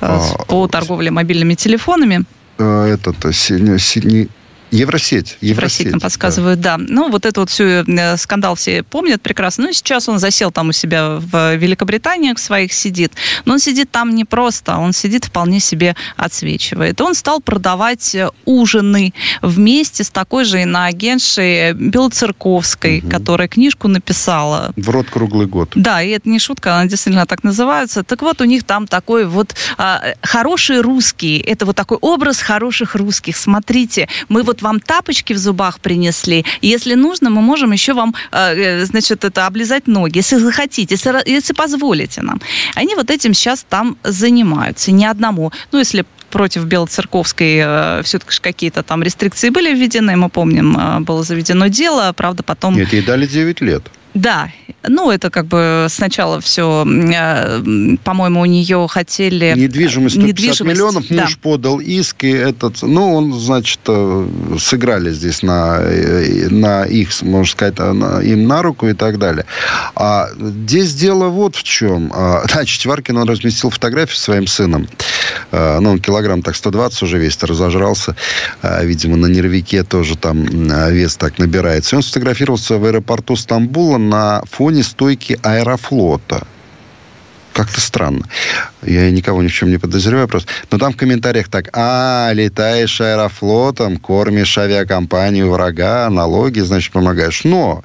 [0.00, 2.24] Э, а, По торговле мобильными телефонами.
[2.58, 4.28] Э, этот, синий,
[4.72, 5.36] Евросеть.
[5.42, 6.78] Евросеть, нам подсказывают, да.
[6.78, 6.84] да.
[6.88, 9.66] Ну, вот этот вот всю э, скандал все помнят прекрасно.
[9.66, 13.12] Ну, сейчас он засел там у себя в Великобритании, своих сидит.
[13.44, 17.00] Но он сидит там не просто, он сидит вполне себе отсвечивает.
[17.02, 23.10] Он стал продавать э, ужины вместе с такой же иноагентшей Белоцерковской, угу.
[23.10, 24.72] которая книжку написала.
[24.76, 25.72] В рот круглый год.
[25.74, 28.04] Да, и это не шутка, она действительно так называется.
[28.04, 31.40] Так вот, у них там такой вот а, хорошие русские.
[31.40, 33.36] Это вот такой образ хороших русских.
[33.36, 36.44] Смотрите, мы вот вам тапочки в зубах принесли.
[36.62, 41.30] Если нужно, мы можем еще вам, э, э, значит, это облизать ноги, если захотите, если,
[41.30, 42.40] если позволите нам.
[42.74, 45.52] Они вот этим сейчас там занимаются, ни одному.
[45.72, 51.22] Ну, если против Белоцерковской э, все-таки какие-то там рестрикции были введены, мы помним, э, было
[51.22, 52.74] заведено дело, правда, потом...
[52.76, 53.82] Нет, ей дали 9 лет.
[54.14, 54.50] Да,
[54.88, 59.54] ну это как бы сначала все, э, по-моему, у нее хотели...
[59.56, 61.22] Недвижимость 150 недвижимость, миллионов, да.
[61.22, 67.10] муж подал иск, и этот, ну он, значит, э, сыграли здесь на, э, на их,
[67.22, 69.46] можно сказать, на, им на руку и так далее.
[69.94, 72.12] А здесь дело вот в чем.
[72.14, 74.88] А, значит, Варкин, он разместил фотографию с своим сыном.
[75.52, 78.16] Ну, он килограмм так 120 уже весь разожрался.
[78.62, 80.44] Видимо, на нервике тоже там
[80.90, 81.94] вес так набирается.
[81.94, 86.46] И он сфотографировался в аэропорту Стамбула на фоне стойки аэрофлота.
[87.52, 88.24] Как-то странно.
[88.82, 90.50] Я никого ни в чем не подозреваю просто.
[90.70, 97.44] Но там в комментариях так, а, летаешь аэрофлотом, кормишь авиакомпанию врага, налоги, значит, помогаешь.
[97.44, 97.84] Но,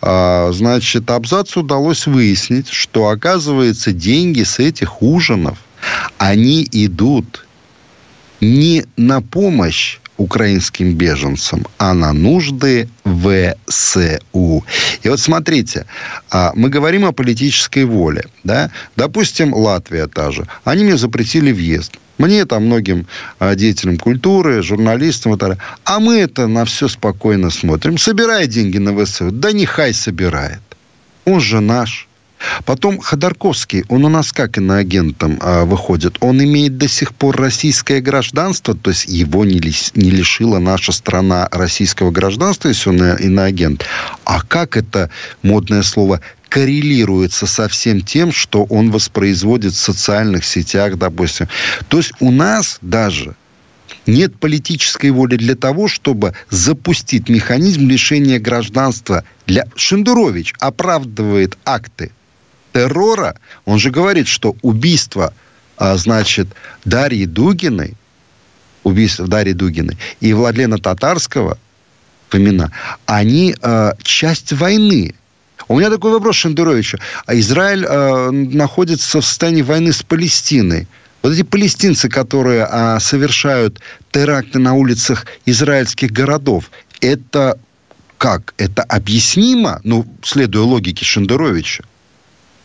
[0.00, 5.58] а, значит, абзацу удалось выяснить, что, оказывается, деньги с этих ужинов,
[6.16, 7.46] они идут
[8.40, 14.64] не на помощь украинским беженцам, а на нужды ВСУ.
[15.02, 15.86] И вот смотрите,
[16.30, 18.24] а, мы говорим о политической воле.
[18.44, 18.70] Да?
[18.96, 20.46] Допустим, Латвия та же.
[20.64, 21.98] Они мне запретили въезд.
[22.18, 23.06] Мне, там, многим
[23.38, 25.62] а, деятелям культуры, журналистам и так далее.
[25.84, 27.98] А мы это на все спокойно смотрим.
[27.98, 29.32] Собирай деньги на ВСУ.
[29.32, 30.60] Да нехай собирает.
[31.24, 32.08] Он же наш.
[32.64, 36.16] Потом Ходорковский, он у нас как иноагентом а, выходит?
[36.20, 40.92] Он имеет до сих пор российское гражданство, то есть его не, ли, не лишила наша
[40.92, 43.84] страна российского гражданства, если он иноагент.
[44.24, 45.10] А как это
[45.42, 51.48] модное слово коррелируется со всем тем, что он воспроизводит в социальных сетях, допустим.
[51.88, 53.34] То есть у нас даже
[54.06, 59.24] нет политической воли для того, чтобы запустить механизм лишения гражданства.
[59.46, 59.64] Для...
[59.76, 62.10] Шендерович оправдывает акты
[62.72, 65.32] террора, он же говорит, что убийство,
[65.76, 66.48] а, значит,
[66.84, 67.94] Дарьи Дугиной,
[68.84, 71.58] убийство Дарьи Дугиной и Владлена Татарского,
[72.32, 72.72] Фомина,
[73.04, 75.14] они э, часть войны.
[75.68, 76.98] У меня такой вопрос Шендеровичу.
[77.26, 80.88] А Израиль э, находится в состоянии войны с Палестиной.
[81.22, 83.80] Вот эти палестинцы, которые э, совершают
[84.10, 87.58] теракты на улицах израильских городов, это
[88.16, 88.54] как?
[88.56, 91.84] Это объяснимо, ну, следуя логике Шендеровича?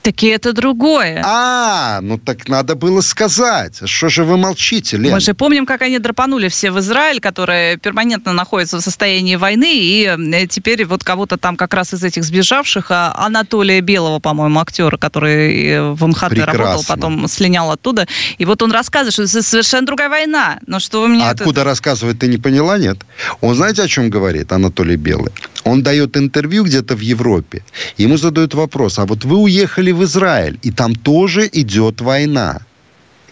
[0.08, 1.22] Таки это другое.
[1.26, 3.82] А, ну так надо было сказать.
[3.84, 5.12] Что же вы молчите, Лен?
[5.12, 9.70] Мы же помним, как они драпанули все в Израиль, который перманентно находится в состоянии войны,
[9.70, 14.62] и э, теперь вот кого-то там как раз из этих сбежавших, а, Анатолия Белого, по-моему,
[14.62, 16.46] актера, который э, в Прекрасно.
[16.54, 18.08] работал, потом слинял оттуда.
[18.38, 20.60] И вот он рассказывает, что это совершенно другая война.
[20.68, 21.24] Но что вы мне...
[21.24, 21.44] А это...
[21.44, 22.98] откуда рассказывает, ты не поняла, нет?
[23.42, 25.34] Он знаете, о чем говорит Анатолий Белый?
[25.66, 27.62] Он дает интервью где-то в Европе.
[27.98, 32.62] Ему задают вопрос, а вот вы уехали в Израиль, и там тоже идет война.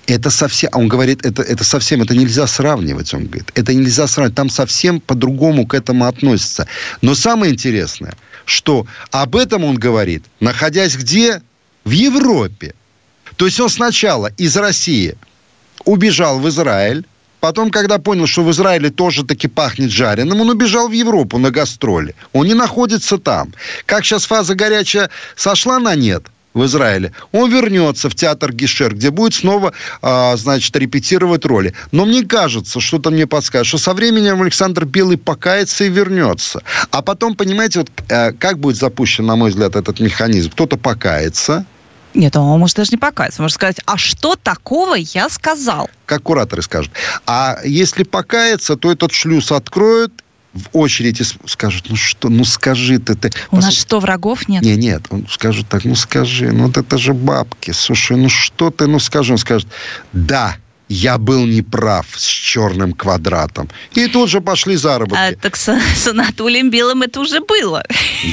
[0.08, 3.51] Это совсем, он говорит, это, это совсем, это нельзя сравнивать, он говорит.
[3.56, 6.67] Это нельзя сравнивать, там совсем по-другому к этому относятся.
[7.01, 8.13] Но самое интересное,
[8.45, 11.41] что об этом он говорит, находясь где?
[11.86, 12.73] В Европе.
[13.36, 15.15] То есть он сначала из России
[15.86, 17.06] убежал в Израиль,
[17.45, 21.51] Потом, когда понял, что в Израиле тоже таки пахнет жареным, он убежал в Европу на
[21.51, 22.15] гастроли.
[22.34, 23.54] Он не находится там.
[23.86, 26.23] Как сейчас фаза горячая сошла на нет,
[26.56, 31.76] в Израиле, он вернется в театр Гишер, где будет снова, а, значит, репетировать роли.
[31.91, 36.63] Но мне кажется, что-то мне подскажет, что со временем Александр Белый покается и вернется.
[36.89, 40.50] А потом, понимаете, вот э, как будет запущен, на мой взгляд, этот механизм?
[40.52, 41.65] Кто-то покается,
[42.15, 43.41] нет, он может даже не покаяться.
[43.41, 45.89] Может сказать, а что такого я сказал?
[46.06, 46.91] Как кураторы скажут.
[47.26, 50.13] А если покаяться, то этот шлюз откроют,
[50.56, 53.15] в очереди скажут, ну что, ну скажи ты.
[53.15, 53.32] ты.
[53.52, 54.63] У нас что, врагов нет?
[54.63, 58.72] Не, нет, он скажет так, ну скажи, ну вот это же бабки, слушай, ну что
[58.72, 59.68] ты, ну скажи, он скажет,
[60.13, 60.56] да,
[60.88, 63.69] я был неправ с черным квадратом.
[63.93, 65.34] И тут же пошли заработки.
[65.34, 67.84] А, так с, с Анатолием Белым это уже было.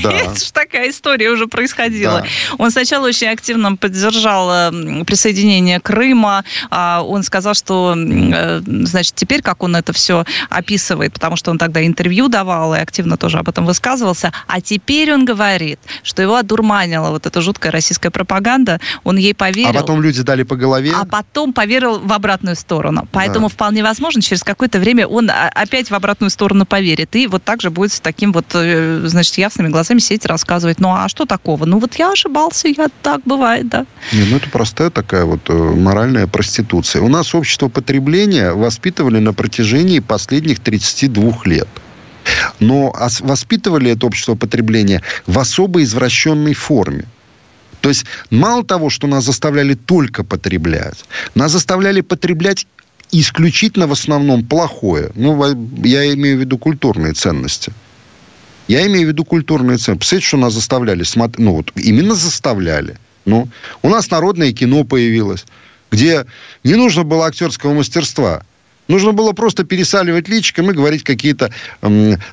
[0.03, 0.13] Да.
[0.13, 2.21] это же такая история уже происходила.
[2.21, 2.27] Да.
[2.59, 6.45] Он сначала очень активно поддержал э, присоединение Крыма.
[6.71, 11.59] А, он сказал, что, э, значит, теперь, как он это все описывает, потому что он
[11.59, 16.37] тогда интервью давал и активно тоже об этом высказывался, а теперь он говорит, что его
[16.37, 19.71] одурманила вот эта жуткая российская пропаганда, он ей поверил.
[19.71, 20.93] А потом люди дали по голове.
[20.95, 23.09] А потом поверил в обратную обратную сторону.
[23.13, 23.55] Поэтому да.
[23.55, 27.15] вполне возможно, через какое-то время он опять в обратную сторону поверит.
[27.17, 30.81] И вот так же будет с таким вот, э, значит, ясными глазами сидеть рассказывать.
[30.81, 31.65] Ну, а что такого?
[31.67, 33.87] Ну, вот я ошибался, я так бывает, да.
[34.13, 37.03] Не, ну, это простая такая вот э, моральная проституция.
[37.03, 41.69] У нас общество потребления воспитывали на протяжении последних 32 лет.
[42.61, 47.05] Но воспитывали это общество потребления в особо извращенной форме.
[47.83, 52.67] То есть мало того, что нас заставляли только потреблять, нас заставляли потреблять
[53.11, 55.11] исключительно в основном плохое.
[55.17, 55.45] Ну,
[55.85, 57.73] я имею в виду культурные ценности.
[58.69, 59.99] Я имею в виду культурные ценности.
[59.99, 61.45] Представляете, что нас заставляли смотреть?
[61.45, 62.97] Ну, вот именно заставляли.
[63.25, 63.49] Ну,
[63.83, 65.45] у нас народное кино появилось,
[65.91, 66.25] где
[66.63, 68.45] не нужно было актерского мастерства.
[68.87, 71.53] Нужно было просто пересаливать личиком и говорить какие-то,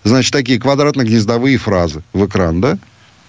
[0.04, 2.78] значит, такие квадратно-гнездовые фразы в экран, да?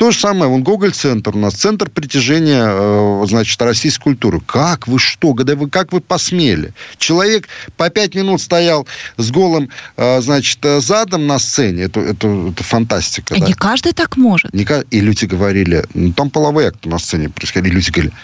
[0.00, 4.40] То же самое, вон Гоголь-центр у нас, центр притяжения, э, значит, российской культуры.
[4.40, 5.34] Как вы что?
[5.34, 6.72] Когда вы, как вы посмели?
[6.96, 8.86] Человек по пять минут стоял
[9.18, 11.82] с голым, э, значит, э, задом на сцене.
[11.82, 13.38] Это, это, это фантастика.
[13.38, 13.46] Да?
[13.46, 14.54] не каждый так может.
[14.54, 17.72] Не, и люди говорили, ну, там половые акты на сцене происходили.
[17.72, 18.14] И люди говорили,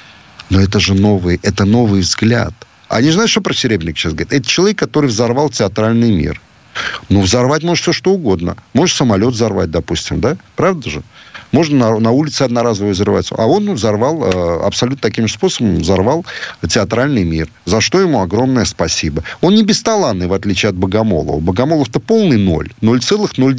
[0.49, 2.55] но это же новый, это новый взгляд.
[2.89, 4.33] Они знаешь, что про Серебряник сейчас говорят?
[4.33, 6.41] Это человек, который взорвал театральный мир.
[7.11, 8.57] Ну, взорвать может все что угодно.
[8.73, 10.39] Может самолет взорвать, допустим, да?
[10.57, 11.03] Правда же?
[11.53, 13.29] Можно на, на улице одноразово взрывать.
[13.31, 16.25] А он взорвал, э, абсолютно таким же способом взорвал
[16.67, 17.49] театральный мир.
[17.65, 19.23] За что ему огромное спасибо.
[19.41, 21.41] Он не бесталанный, в отличие от Богомолова.
[21.41, 22.71] Богомолов-то полный ноль.
[22.83, 23.55] 0,0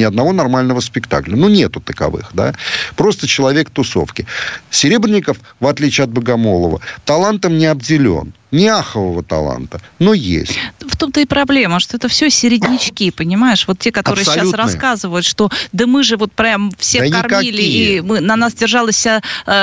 [0.00, 1.36] ни одного нормального спектакля.
[1.36, 2.54] Ну, нету таковых, да.
[2.96, 4.26] Просто человек тусовки.
[4.70, 8.32] Серебренников, в отличие от Богомолова, талантом не обделен.
[8.50, 10.58] Не ахового таланта, но есть.
[10.80, 13.64] В том-то и проблема, что это все середнячки, понимаешь?
[13.68, 14.50] Вот те, которые Абсолютно.
[14.50, 17.96] сейчас рассказывают, что да мы же вот прям всех да кормили, никакие.
[17.98, 19.20] и мы, на нас держалась э,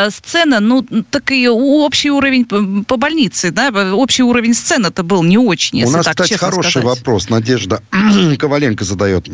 [0.09, 5.79] сцена, ну, так и общий уровень по больнице, да, общий уровень сцены-то был не очень,
[5.79, 6.87] если У нас, так кстати, хороший сказать.
[6.87, 7.29] вопрос.
[7.29, 7.81] Надежда
[8.39, 9.27] Коваленко задает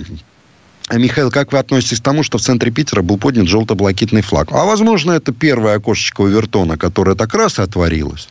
[0.91, 4.49] Михаил, как вы относитесь к тому, что в центре Питера был поднят желто-блакитный флаг?
[4.51, 8.29] А возможно, это первое окошечко у Вертона, которое так раз и отворилось.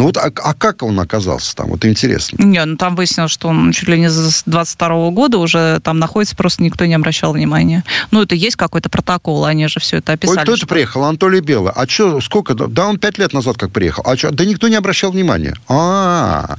[0.00, 1.68] Ну вот, а, а как он оказался там?
[1.68, 2.42] Вот интересно.
[2.42, 6.34] Не, ну там выяснилось, что он чуть ли не с 22 года уже там находится,
[6.34, 7.84] просто никто не обращал внимания.
[8.10, 10.38] Ну, это есть какой-то протокол, они же все это описали.
[10.38, 11.04] Ой, кто это приехал?
[11.04, 11.72] Анатолий Белый.
[11.76, 12.54] А что, сколько?
[12.54, 14.02] Да он пять лет назад как приехал.
[14.06, 14.30] А что?
[14.30, 15.54] Да никто не обращал внимания.
[15.68, 16.56] А-а-а.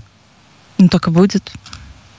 [0.78, 1.52] Ну, так и будет.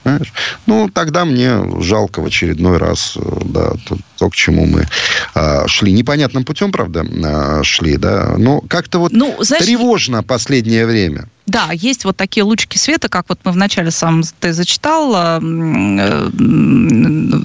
[0.02, 0.32] Понимаешь?
[0.66, 3.74] Ну, тогда мне жалко в очередной раз, э, да,
[4.22, 4.86] то, к чему мы
[5.34, 5.90] а, шли.
[5.90, 11.26] Непонятным путем, правда, а, шли, да, но как-то вот ну, знаешь, тревожно последнее время.
[11.46, 15.40] Да, есть вот такие лучики света, как вот мы вначале сам ты зачитал э,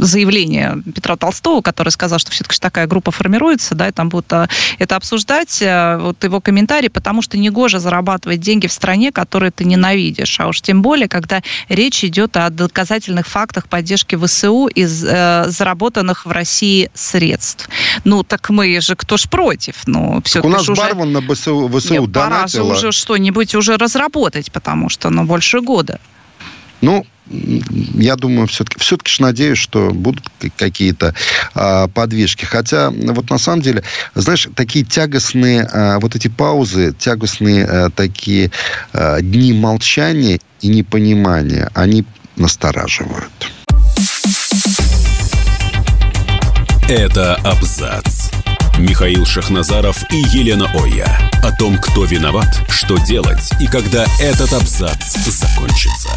[0.02, 4.48] заявление Петра Толстого, который сказал, что все-таки такая группа формируется, да, и там будут э,
[4.78, 9.66] это обсуждать, э, вот его комментарий, потому что негоже зарабатывать деньги в стране, которую ты
[9.66, 15.46] ненавидишь, а уж тем более, когда речь идет о доказательных фактах поддержки ВСУ из э,
[15.48, 17.70] заработанных в России средств.
[18.04, 19.76] Ну, так мы же, кто ж против?
[19.88, 20.82] Ну, все У нас уже...
[20.82, 25.62] Барван на ВСУ, ВСУ Нет, пора же уже что-нибудь уже разработать, потому что, ну, больше
[25.62, 26.00] года.
[26.82, 27.06] Ну,
[27.96, 31.14] я думаю, все-таки, все-таки ж надеюсь, что будут какие-то
[31.54, 32.46] а, подвижки.
[32.46, 33.84] Хотя, вот на самом деле,
[34.16, 38.52] знаешь, такие тягостные, а, вот эти паузы, тягостные а, такие
[38.94, 43.52] а, дни молчания и непонимания, они настораживают.
[46.90, 48.30] Это абзац.
[48.80, 51.20] Михаил Шахназаров и Елена Оя.
[51.44, 56.10] О том, кто виноват, что делать и когда этот абзац закончится.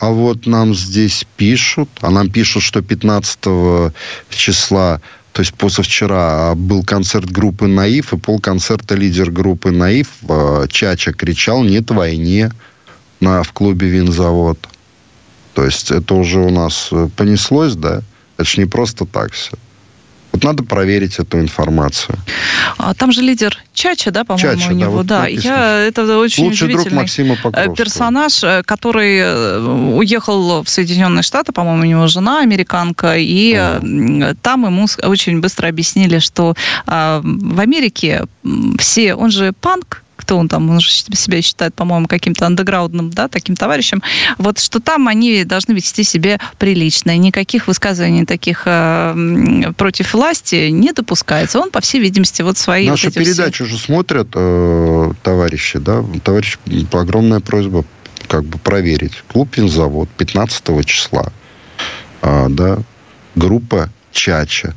[0.00, 3.92] А вот нам здесь пишут, а нам пишут, что 15
[4.30, 5.00] числа
[5.32, 11.62] то есть позавчера был концерт группы «Наив», и полконцерта лидер группы «Наив» э, Чача кричал
[11.62, 12.50] «Нет войне»
[13.20, 14.58] на, в клубе «Винзавод».
[15.54, 18.02] То есть это уже у нас э, понеслось, да?
[18.40, 19.52] Это же не просто так все.
[20.32, 22.16] Вот надо проверить эту информацию.
[22.78, 25.22] А там же лидер Чача, да, по-моему, Чача, у него, да.
[25.22, 25.26] Вот да.
[25.26, 27.76] Я, это очень Лучший друг Максима Покровского.
[27.76, 34.34] персонаж, э, который э, уехал в Соединенные Штаты, по-моему, у него жена американка, и а.
[34.40, 36.54] там ему очень быстро объяснили, что
[36.86, 38.24] а, в Америке
[38.78, 43.26] все, он же панк, кто он там, он же себя считает, по-моему, каким-то андеграундным, да,
[43.26, 44.00] таким товарищем,
[44.38, 50.68] вот что там они должны вести себя прилично, и никаких высказываний таких э, против власти
[50.68, 51.58] не допускается.
[51.58, 52.88] Он, по всей видимости, вот свои...
[52.88, 53.74] Нашу вот передачу все...
[53.74, 56.58] же смотрят э, товарищи, да, товарищ,
[56.92, 57.84] огромная просьба
[58.28, 59.24] как бы проверить.
[59.32, 61.32] Клуб «Винзавод» 15 числа,
[62.22, 62.78] э, да,
[63.34, 64.74] группа «Чача».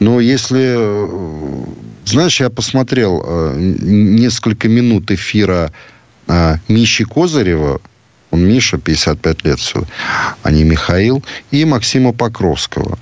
[0.00, 1.64] Но если э,
[2.04, 5.72] знаешь, я посмотрел э, несколько минут эфира
[6.28, 7.80] э, Миши Козырева,
[8.30, 9.84] он Миша, 55 лет все,
[10.42, 12.98] а не Михаил, и Максима Покровского.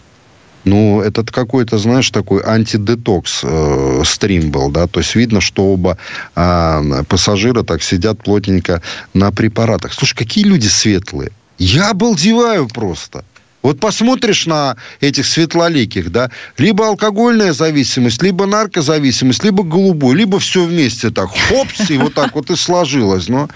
[0.65, 5.99] Ну, это какой-то, знаешь, такой антидетокс э, стрим был, да, то есть видно, что оба
[6.37, 8.81] э, пассажира так сидят плотненько
[9.15, 9.93] на препаратах.
[9.93, 11.33] Слушай, какие люди светлые.
[11.59, 13.25] Я обалдеваю просто.
[13.63, 20.65] Вот посмотришь на этих светлоликих, да, либо алкогольная зависимость, либо наркозависимость, либо голубой, либо все
[20.65, 23.29] вместе так, хопс, и вот так вот и сложилось.
[23.29, 23.49] Но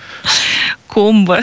[0.87, 1.41] комбо.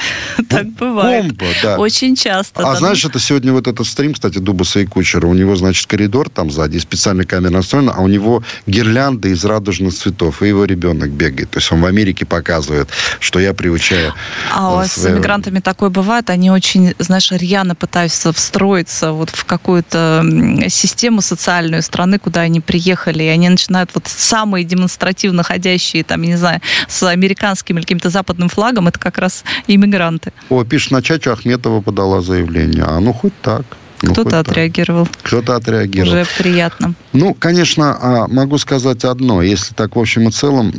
[0.49, 1.27] так бывает.
[1.27, 1.77] Комбо, да.
[1.77, 2.61] Очень часто.
[2.61, 2.79] А да.
[2.79, 6.51] знаешь, это сегодня вот этот стрим, кстати, Дубаса и Кучера, у него, значит, коридор там
[6.51, 11.51] сзади, специальная камера настроена, а у него гирлянды из радужных цветов, и его ребенок бегает.
[11.51, 12.89] То есть он в Америке показывает,
[13.19, 14.13] что я приучаю.
[14.51, 14.87] А у своего...
[14.87, 20.23] с иммигрантами такое бывает, они очень, знаешь, рьяно пытаются встроиться вот в какую-то
[20.69, 26.35] систему социальную страны, куда они приехали, и они начинают вот самые демонстративно ходящие, там, не
[26.35, 29.32] знаю, с американским или каким-то западным флагом, это как раз
[29.67, 30.31] иммигранты.
[30.49, 32.83] О, пишет, на Чачу Ахметова подала заявление.
[32.85, 33.65] А ну хоть так.
[34.01, 35.07] Ну, Кто-то отреагировал.
[35.23, 36.13] Кто-то отреагировал.
[36.13, 36.93] Уже приятно.
[37.13, 39.41] Ну, конечно, а, могу сказать одно.
[39.41, 40.73] Если так в общем и целом,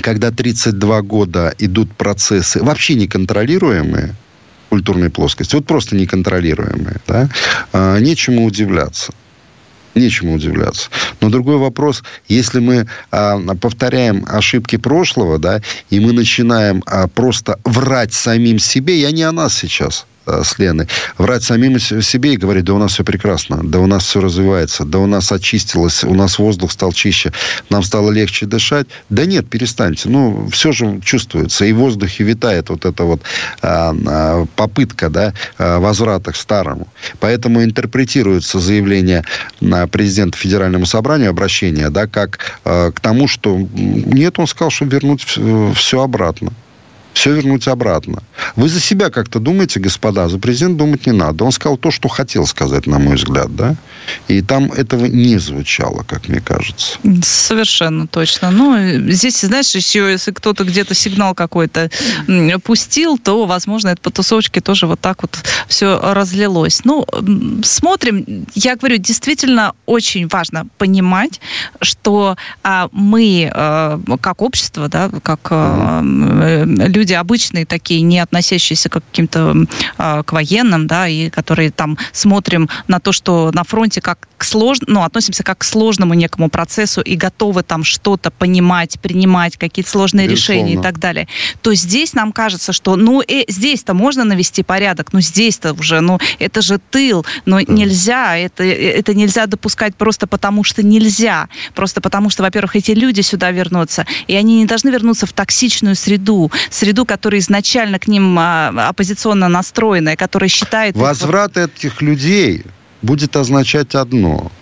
[0.00, 4.14] когда 32 года идут процессы вообще неконтролируемые,
[4.68, 7.28] культурной плоскости, вот просто неконтролируемые, да,
[7.72, 9.12] а, нечему удивляться
[9.94, 10.90] нечему удивляться.
[11.20, 17.58] Но другой вопрос, если мы а, повторяем ошибки прошлого, да, и мы начинаем а, просто
[17.64, 22.64] врать самим себе, я не о нас сейчас, с Леной, врать самим себе и говорить,
[22.64, 26.14] да у нас все прекрасно, да у нас все развивается, да у нас очистилось, у
[26.14, 27.32] нас воздух стал чище,
[27.70, 28.86] нам стало легче дышать.
[29.10, 30.08] Да нет, перестаньте.
[30.08, 31.64] Ну, все же чувствуется.
[31.64, 33.22] И в воздухе витает вот эта вот
[33.60, 36.88] а, а, попытка, да, а, возврата к старому.
[37.20, 39.24] Поэтому интерпретируется заявление
[39.60, 44.84] на президента Федеральному собранию, обращение, да, как а, к тому, что нет, он сказал, что
[44.84, 45.22] вернуть
[45.74, 46.52] все обратно
[47.12, 48.22] все вернуть обратно.
[48.56, 51.44] Вы за себя как-то думаете, господа, за президента думать не надо.
[51.44, 53.76] Он сказал то, что хотел сказать, на мой взгляд, да?
[54.28, 56.98] И там этого не звучало, как мне кажется.
[57.22, 58.50] Совершенно точно.
[58.50, 61.90] Ну, здесь, знаешь, еще если кто-то где-то сигнал какой-то
[62.64, 65.38] пустил, то, возможно, это по тусовочке тоже вот так вот
[65.68, 66.82] все разлилось.
[66.84, 67.06] Ну,
[67.62, 68.46] смотрим.
[68.54, 71.40] Я говорю, действительно очень важно понимать,
[71.80, 78.88] что а, мы, а, как общество, да, как а, люди, люди обычные такие, не относящиеся
[78.88, 79.66] к каким-то
[79.98, 84.44] э, к военным, да, и которые там смотрим на то, что на фронте как к
[84.44, 89.90] сложному, ну, относимся как к сложному некому процессу и готовы там что-то понимать, принимать, какие-то
[89.90, 90.60] сложные Безусловно.
[90.60, 91.26] решения и так далее,
[91.60, 96.20] то здесь нам кажется, что, ну, э, здесь-то можно навести порядок, но здесь-то уже, ну,
[96.38, 97.72] это же тыл, но да.
[97.72, 103.22] нельзя, это, это нельзя допускать просто потому, что нельзя, просто потому, что, во-первых, эти люди
[103.22, 108.06] сюда вернутся, и они не должны вернуться в токсичную среду, среду среду, которая изначально к
[108.06, 110.94] ним а, оппозиционно настроенная, которая считает...
[110.94, 111.64] Возврат их...
[111.64, 112.64] этих людей
[113.00, 114.52] будет означать одно.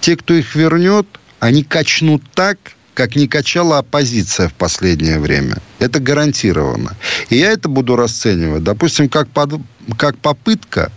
[0.00, 1.06] Те, кто их вернет,
[1.40, 2.58] они качнут так,
[2.94, 5.56] как не качала оппозиция в последнее время.
[5.80, 6.94] Это гарантированно.
[7.30, 9.54] И я это буду расценивать, допустим, как, под,
[9.98, 10.92] как попытка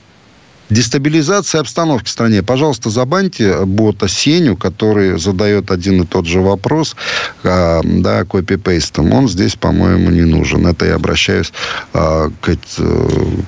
[0.69, 2.41] Дестабилизация обстановки в стране.
[2.41, 6.95] Пожалуйста, забаньте бота Сеню, который задает один и тот же вопрос,
[7.43, 9.13] э, да, копипейстом.
[9.13, 10.65] Он здесь, по-моему, не нужен.
[10.65, 11.53] Это я обращаюсь
[11.93, 12.57] э, к, э,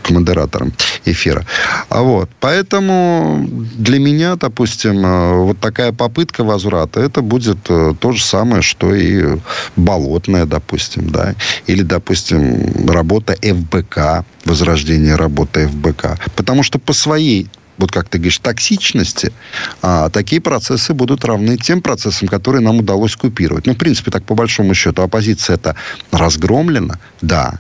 [0.03, 0.74] к модераторам
[1.05, 1.43] эфира.
[1.89, 8.11] А вот, поэтому для меня, допустим, э, вот такая попытка возврата, это будет э, то
[8.11, 9.39] же самое, что и
[9.76, 11.34] болотная, допустим, да,
[11.65, 16.20] или, допустим, работа ФБК, возрождение работы ФБК.
[16.36, 19.32] Потому что по своей вот как ты говоришь, токсичности,
[19.84, 23.68] а, такие процессы будут равны тем процессам, которые нам удалось купировать.
[23.68, 25.76] Ну, в принципе, так по большому счету, оппозиция это
[26.12, 27.60] разгромлена, да.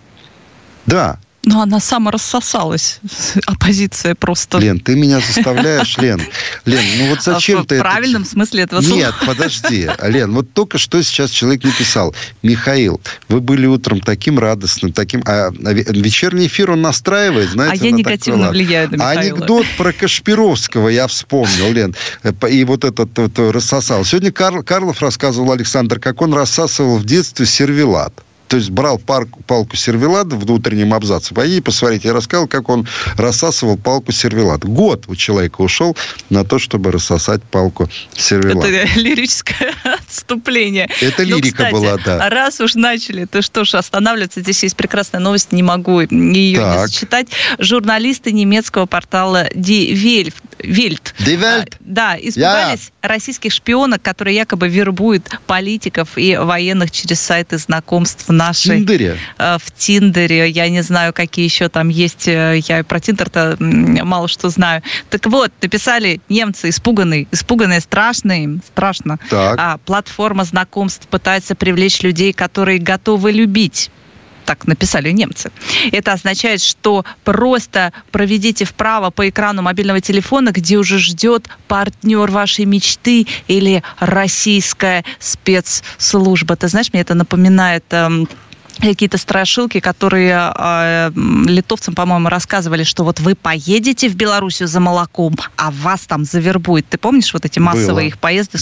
[0.87, 2.99] Да, но она сама рассосалась,
[3.45, 4.57] оппозиция просто.
[4.57, 6.21] Лен, ты меня заставляешь, Лен.
[6.65, 8.31] Лен, ну вот зачем в ты В правильном это...
[8.31, 8.99] смысле этого слова.
[8.99, 9.89] Нет, подожди.
[10.03, 12.13] Лен, вот только что сейчас человек написал.
[12.43, 15.23] Михаил, вы были утром таким радостным, таким...
[15.25, 19.21] А, а вечерний эфир он настраивает, знаете, А я негативно влияю на Михаила.
[19.21, 21.95] Анекдот про Кашпировского я вспомнил, Лен.
[22.49, 24.03] И вот этот вот, рассосал.
[24.03, 28.13] Сегодня Карл, Карлов рассказывал, Александр, как он рассасывал в детстве сервелат
[28.47, 31.33] то есть брал парку, палку сервелата в утреннем абзаце.
[31.33, 32.07] Пойдите посмотрите.
[32.07, 32.87] Я рассказал, как он
[33.17, 34.67] рассасывал палку сервелата.
[34.67, 35.95] Год у человека ушел
[36.29, 38.67] на то, чтобы рассосать палку сервелата.
[38.67, 40.89] Это лирическое отступление.
[41.01, 42.29] Это ну, лирика кстати, была, да.
[42.29, 44.41] Раз уж начали, то что ж, останавливаться.
[44.41, 46.17] Здесь есть прекрасная новость, не могу ее так.
[46.17, 47.27] не зачитать.
[47.59, 51.73] Журналисты немецкого портала Die Welt, Welt Die Welt.
[51.73, 53.07] А, да, испугались ja.
[53.07, 58.79] российских шпионок, которые якобы вербуют политиков и военных через сайты знакомств нашей...
[58.79, 59.17] Тиндере.
[59.37, 60.49] Э, в Тиндере.
[60.49, 62.27] Я не знаю, какие еще там есть.
[62.27, 64.81] Э, я про Тиндер-то мало что знаю.
[65.09, 67.27] Так вот, написали немцы испуганные.
[67.31, 68.59] Испуганные, страшные.
[68.67, 69.19] Страшно.
[69.29, 69.59] Так.
[69.59, 73.91] А, платформа знакомств пытается привлечь людей, которые готовы любить
[74.47, 75.51] так написали немцы.
[75.91, 82.63] Это означает, что просто проведите вправо по экрану мобильного телефона, где уже ждет партнер вашей
[82.63, 86.55] мечты или российская спецслужба.
[86.55, 88.29] Ты знаешь, мне это напоминает эм,
[88.79, 91.11] какие-то страшилки, которые э,
[91.47, 96.85] литовцам, по-моему, рассказывали, что вот вы поедете в Белоруссию за молоком, а вас там завербует.
[96.89, 97.99] Ты помнишь вот эти массовые Было.
[98.01, 98.59] их поезды,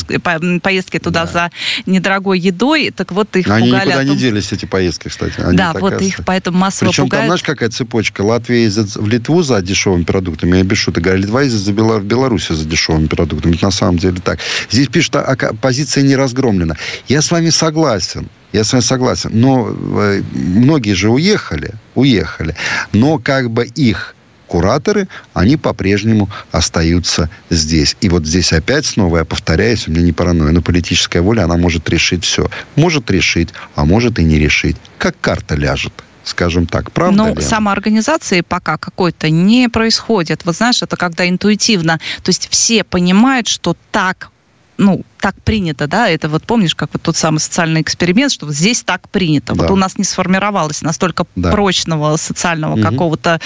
[0.60, 1.32] поездки туда да.
[1.32, 1.52] за
[1.86, 2.92] недорогой едой?
[2.92, 3.82] Так вот их Они пугали.
[3.82, 4.10] Они никуда том...
[4.10, 5.40] не делись, эти поездки, кстати.
[5.40, 7.22] Они да, вот их поэтому массово Причем пугают.
[7.22, 8.22] там, знаешь, какая цепочка?
[8.22, 12.00] Латвия ездит в Литву за дешевыми продуктами, я без шуток говорю, Литва ездит за Бело...
[12.00, 13.56] в Белоруссию за дешевыми продуктами.
[13.56, 14.40] Это на самом деле так.
[14.70, 16.76] Здесь пишут, а позиция не разгромлена.
[17.08, 18.30] Я с вами согласен.
[18.56, 19.32] Я с вами согласен.
[19.34, 22.56] Но э, многие же уехали, уехали.
[22.94, 24.16] Но как бы их
[24.48, 27.98] кураторы, они по-прежнему остаются здесь.
[28.00, 31.58] И вот здесь опять снова, я повторяюсь, у меня не паранойя, но политическая воля, она
[31.58, 32.50] может решить все.
[32.78, 34.78] Может решить, а может и не решить.
[34.98, 35.94] Как карта ляжет
[36.24, 36.92] скажем так.
[36.92, 37.42] Правда Но ли?
[37.42, 40.44] самоорганизации пока какой-то не происходит.
[40.44, 44.32] Вот знаешь, это когда интуитивно, то есть все понимают, что так
[44.78, 48.54] ну, так принято, да, это вот помнишь, как вот тот самый социальный эксперимент, что вот
[48.54, 49.56] здесь так принято.
[49.56, 49.64] Да.
[49.64, 51.52] Вот у нас не сформировалось настолько да.
[51.52, 52.82] прочного социального угу.
[52.82, 53.40] какого-то,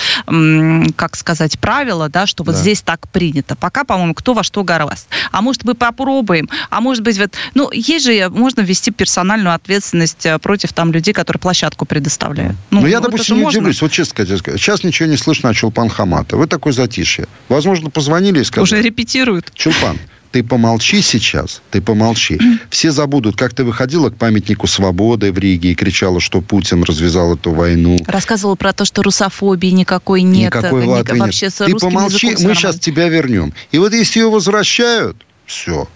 [0.96, 2.62] как сказать, правила, да, что вот да.
[2.62, 3.56] здесь так принято.
[3.56, 5.08] Пока, по-моему, кто во что гораст.
[5.32, 10.26] А может быть, попробуем, а может быть, вот, ну, есть же, можно ввести персональную ответственность
[10.26, 12.58] э, против там людей, которые площадку предоставляют.
[12.72, 15.54] Ну, ну я, вот допустим, не удивлюсь, вот честно сказать, сейчас ничего не слышно о
[15.54, 16.36] Чулпан Хамата.
[16.36, 17.28] Вы такой затишье.
[17.48, 18.64] Возможно, позвонили и сказали...
[18.64, 19.52] Уже репетируют.
[19.54, 19.98] Чулпан,
[20.32, 22.40] ты помолчи сейчас, ты помолчи.
[22.70, 27.36] Все забудут, как ты выходила к памятнику свободы в Риге и кричала, что Путин развязал
[27.36, 27.98] эту войну.
[28.06, 30.54] Рассказывала про то, что русофобии никакой нет.
[30.54, 31.56] Никакой в Латвии вообще нет.
[31.58, 33.54] Ты помолчи, мы сейчас тебя вернем.
[33.72, 35.88] И вот если ее возвращают, все.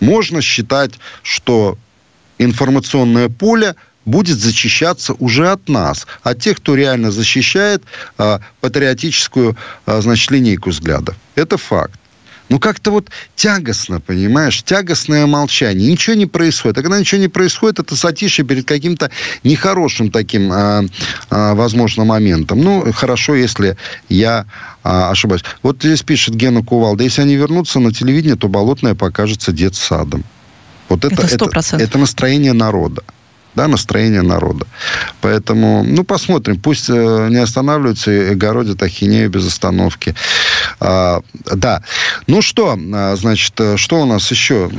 [0.00, 1.78] Можно считать, что
[2.38, 7.82] информационное поле будет защищаться уже от нас, от тех, кто реально защищает
[8.18, 11.16] а, патриотическую а, значит, линейку взглядов.
[11.36, 11.98] Это факт.
[12.50, 14.62] Ну, как-то вот тягостно, понимаешь?
[14.62, 15.90] Тягостное молчание.
[15.90, 16.78] Ничего не происходит.
[16.78, 19.10] А когда ничего не происходит, это затишье перед каким-то
[19.44, 20.84] нехорошим таким, а,
[21.30, 22.60] а, возможно, моментом.
[22.60, 23.76] Ну, хорошо, если
[24.08, 24.46] я
[24.82, 25.44] а, ошибаюсь.
[25.62, 27.02] Вот здесь пишет Гена Кувалда.
[27.02, 30.24] Если они вернутся на телевидение, то Болотное покажется детсадом.
[30.90, 33.02] Вот это, это, это, это настроение народа
[33.54, 34.66] да, настроение народа.
[35.20, 36.60] Поэтому, ну, посмотрим.
[36.60, 40.14] Пусть э, не останавливаются и городят ахинею без остановки.
[40.80, 41.20] А,
[41.54, 41.82] да.
[42.26, 44.70] Ну что, а, значит, э, что у нас еще?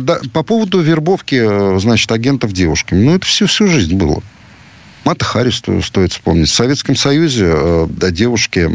[0.00, 3.04] Да, по поводу вербовки, э, значит, агентов девушками.
[3.04, 4.22] Ну, это всю, всю жизнь было.
[5.04, 6.48] Мата Харрис стоит вспомнить.
[6.48, 8.68] В Советском Союзе э, да, девушки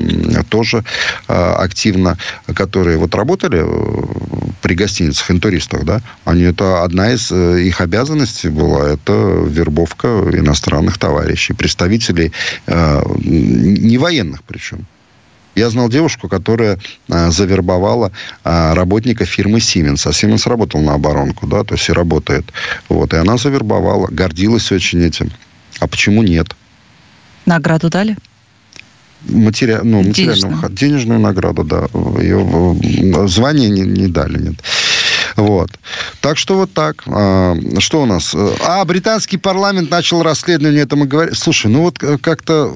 [0.49, 0.84] тоже
[1.28, 2.18] э, активно,
[2.53, 8.89] которые вот работали э, при гостиницах, интуристах, да, они это одна из их обязанностей была,
[8.89, 9.13] это
[9.47, 12.34] вербовка иностранных товарищей, представителей
[12.68, 14.86] не военных причем
[15.58, 16.78] Я знал девушку, которая
[17.10, 18.12] а, завербовала
[18.43, 20.08] а, работника фирмы Siemens.
[20.08, 22.45] А Siemens работал на оборонку, да, то есть и работает.
[22.89, 25.32] Вот, и она завербовала, гордилась очень этим.
[25.80, 26.55] А почему нет?
[27.47, 28.18] Награду дали?
[29.28, 31.88] Материал, ну, материальную, денежную награду, да.
[32.22, 32.78] Ее
[33.28, 34.55] звание не, не дали, нет.
[35.36, 35.72] Вот.
[36.22, 37.03] Так что вот так.
[37.08, 38.36] А, что у нас?
[38.64, 41.34] А, британский парламент начал расследование, это мы говорим.
[41.34, 42.76] Слушай, ну вот как-то...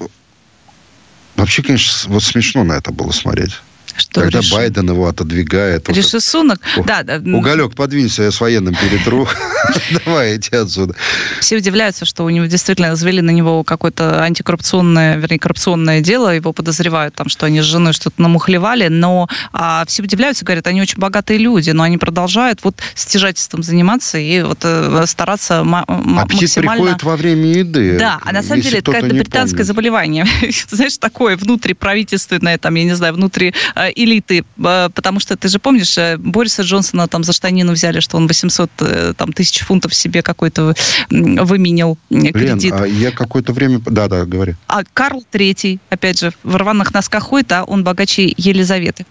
[1.36, 3.51] Вообще, конечно, вот смешно на это было смотреть.
[3.95, 4.57] Что Когда решил?
[4.57, 5.89] Байден его отодвигает.
[5.89, 6.59] Рисунок?
[6.75, 7.15] Вот, да, да.
[7.15, 9.27] Уголек, подвинься, я с военным перетру.
[10.05, 10.95] Давай, иди отсюда.
[11.39, 16.34] Все удивляются, что у него действительно завели на него какое-то антикоррупционное, вернее, коррупционное дело.
[16.34, 18.88] Его подозревают, там, что они с женой что-то намухлевали.
[18.88, 24.18] Но а, все удивляются, говорят, они очень богатые люди, но они продолжают вот стяжательством заниматься
[24.18, 26.84] и вот э, стараться м- Аппетит максимально...
[26.84, 27.97] приходит во время еды.
[27.97, 29.68] Да, а на самом деле это какое-то британское помнит.
[29.68, 30.26] заболевание.
[30.70, 35.59] Знаешь, такое внутриправительственное, там, я не знаю, внутри Э, элиты, э, потому что ты же
[35.59, 38.72] помнишь, Бориса Джонсона там за штанину взяли, что он 800
[39.18, 40.73] там, тысяч фунтов себе какой-то
[41.09, 42.63] выменил кредит.
[42.63, 43.79] Лен, а я какое-то время...
[43.85, 44.55] Да-да, говори.
[44.67, 49.05] А Карл Третий, опять же, в рваных носках ходит, а он богаче Елизаветы.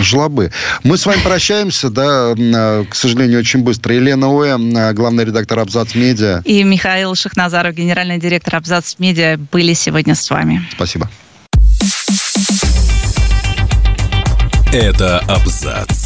[0.00, 0.50] Жлобы.
[0.82, 2.34] Мы с вами прощаемся, да,
[2.90, 3.94] к сожалению, очень быстро.
[3.94, 6.42] Елена Оя, главный редактор Абзац Медиа.
[6.44, 10.66] И Михаил Шахназаров, генеральный директор Абзац Медиа, были сегодня с вами.
[10.72, 11.08] Спасибо.
[14.72, 16.05] Это абзац.